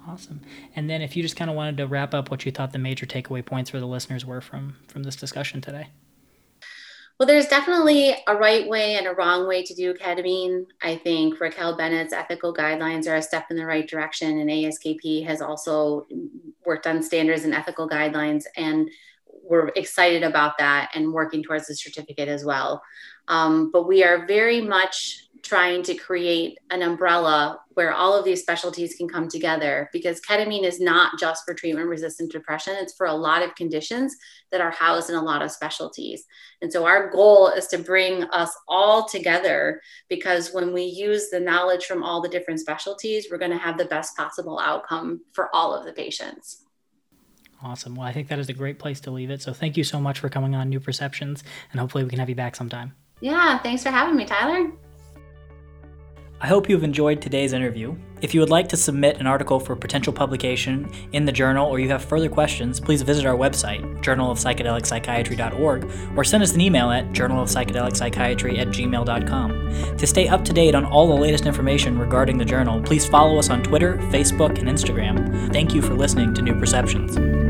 Awesome. 0.09 0.41
And 0.75 0.91
then 0.91 1.03
if 1.03 1.15
you 1.15 1.23
just 1.23 1.37
kind 1.37 1.49
of 1.49 1.57
wanted 1.57 1.77
to 1.77 1.87
wrap 1.87 2.15
up 2.15 2.33
what 2.33 2.45
you 2.45 2.51
thought 2.51 2.73
the 2.73 2.81
major 2.81 3.07
takeaway 3.07 3.47
points 3.47 3.71
for 3.71 3.79
the 3.79 3.87
listeners 3.87 4.27
were 4.27 4.41
from 4.41 4.75
from 4.89 5.05
this 5.05 5.15
discussion 5.15 5.61
today. 5.61 5.87
Well, 7.21 7.27
there's 7.27 7.49
definitely 7.49 8.17
a 8.27 8.35
right 8.35 8.67
way 8.67 8.95
and 8.95 9.07
a 9.07 9.13
wrong 9.13 9.47
way 9.47 9.63
to 9.65 9.75
do 9.75 9.93
ketamine. 9.93 10.65
I 10.81 10.97
think 10.97 11.39
Raquel 11.39 11.77
Bennett's 11.77 12.15
ethical 12.15 12.55
guidelines 12.55 13.07
are 13.07 13.17
a 13.17 13.23
step 13.23 13.49
in 13.51 13.59
the 13.59 13.67
right 13.67 13.87
direction, 13.87 14.39
and 14.39 14.49
ASKP 14.49 15.27
has 15.27 15.43
also 15.43 16.07
worked 16.65 16.87
on 16.87 17.03
standards 17.03 17.45
and 17.45 17.53
ethical 17.53 17.87
guidelines, 17.87 18.45
and 18.57 18.89
we're 19.27 19.69
excited 19.77 20.23
about 20.23 20.57
that 20.57 20.93
and 20.95 21.13
working 21.13 21.43
towards 21.43 21.67
the 21.67 21.75
certificate 21.75 22.31
as 22.31 22.43
well. 22.43 22.83
Um, 23.29 23.71
but 23.71 23.87
we 23.87 24.03
are 24.03 24.27
very 24.27 24.63
much 24.63 25.27
trying 25.43 25.83
to 25.83 25.95
create 25.95 26.59
an 26.71 26.83
umbrella 26.83 27.61
where 27.75 27.93
all 27.93 28.17
of 28.17 28.25
these 28.25 28.41
specialties 28.41 28.95
can 28.97 29.09
come 29.09 29.29
together 29.29 29.89
because 29.93 30.21
ketamine 30.21 30.65
is 30.65 30.81
not 30.81 31.19
just 31.19 31.45
for 31.45 31.55
treatment 31.55 31.89
resistant 31.89 32.31
depression, 32.31 32.75
it's 32.79 32.95
for 32.95 33.07
a 33.07 33.13
lot 33.13 33.43
of 33.43 33.55
conditions 33.55 34.15
that 34.51 34.61
are 34.61 34.71
housed 34.71 35.09
in 35.09 35.17
a 35.17 35.23
lot 35.23 35.43
of 35.43 35.51
specialties. 35.51 36.25
And 36.61 36.73
so 36.73 36.85
our 36.85 37.11
goal 37.11 37.49
is 37.49 37.67
to 37.69 37.79
bring 37.79 38.25
us 38.25 38.51
all 38.69 39.09
together 39.09 39.81
because 40.09 40.53
when 40.53 40.73
we 40.73 40.83
use 40.83 41.31
the 41.31 41.41
knowledge 41.41 41.87
from 41.87 42.03
all 42.03 42.21
the 42.21 42.29
different 42.29 42.61
specialties, 42.61 43.29
we're 43.31 43.39
going 43.39 43.51
to 43.51 43.57
have 43.57 43.79
the 43.79 43.87
best 43.87 44.17
possible 44.17 44.59
outcome 44.59 45.23
for 45.33 45.55
all 45.55 45.75
of 45.75 45.87
the 45.87 45.93
patients. 45.93 46.65
Awesome. 47.63 47.95
Well, 47.95 48.07
I 48.07 48.13
think 48.13 48.29
that 48.29 48.39
is 48.39 48.49
a 48.49 48.55
great 48.55 48.79
place 48.79 49.01
to 49.01 49.11
leave 49.11 49.31
it. 49.31 49.43
So 49.43 49.53
thank 49.53 49.77
you 49.77 49.85
so 49.85 50.01
much 50.01 50.19
for 50.19 50.29
coming 50.29 50.55
on 50.55 50.71
New 50.71 50.81
Perceptions, 50.81 51.45
and 51.73 51.81
hopefully 51.81 52.05
we 52.05 52.11
can 52.11 52.19
have 52.19 52.29
you 52.29 52.35
back 52.35 52.57
sometime. 52.57 52.95
Yeah, 53.21 53.59
thanks 53.59 53.83
for 53.83 53.91
having 53.91 54.17
me, 54.17 54.25
Tyler. 54.25 54.73
I 56.43 56.47
hope 56.47 56.71
you've 56.71 56.85
enjoyed 56.85 57.21
today's 57.21 57.53
interview. 57.53 57.95
If 58.23 58.33
you 58.33 58.41
would 58.41 58.49
like 58.49 58.67
to 58.71 58.77
submit 58.77 59.19
an 59.19 59.27
article 59.27 59.61
for 59.61 59.77
potential 59.77 60.11
publication 60.11 60.91
in 61.13 61.27
the 61.27 61.33
journal 61.33 61.69
or 61.69 61.79
you 61.79 61.89
have 61.91 62.03
further 62.03 62.31
questions, 62.31 62.81
please 62.81 63.03
visit 63.03 63.27
our 63.27 63.37
website, 63.37 63.83
journalofpsychedelicpsychiatry.org, 64.03 65.93
or 66.17 66.25
send 66.25 66.43
us 66.43 66.55
an 66.55 66.63
email 66.63 66.91
at 66.91 67.13
journalofpsychedelicpsychiatry 67.13 68.59
at 68.59 68.69
gmail.com. 68.69 69.97
To 69.99 70.07
stay 70.07 70.29
up 70.29 70.43
to 70.47 70.55
date 70.55 70.75
on 70.75 70.87
all 70.87 71.09
the 71.09 71.21
latest 71.21 71.45
information 71.45 71.99
regarding 71.99 72.39
the 72.39 72.45
journal, 72.47 72.81
please 72.81 73.07
follow 73.07 73.39
us 73.39 73.51
on 73.51 73.63
Twitter, 73.63 73.99
Facebook, 74.11 74.59
and 74.59 74.69
Instagram. 74.69 75.53
Thank 75.53 75.75
you 75.75 75.83
for 75.83 75.93
listening 75.95 76.33
to 76.35 76.43
New 76.43 76.59
Perceptions. 76.59 77.50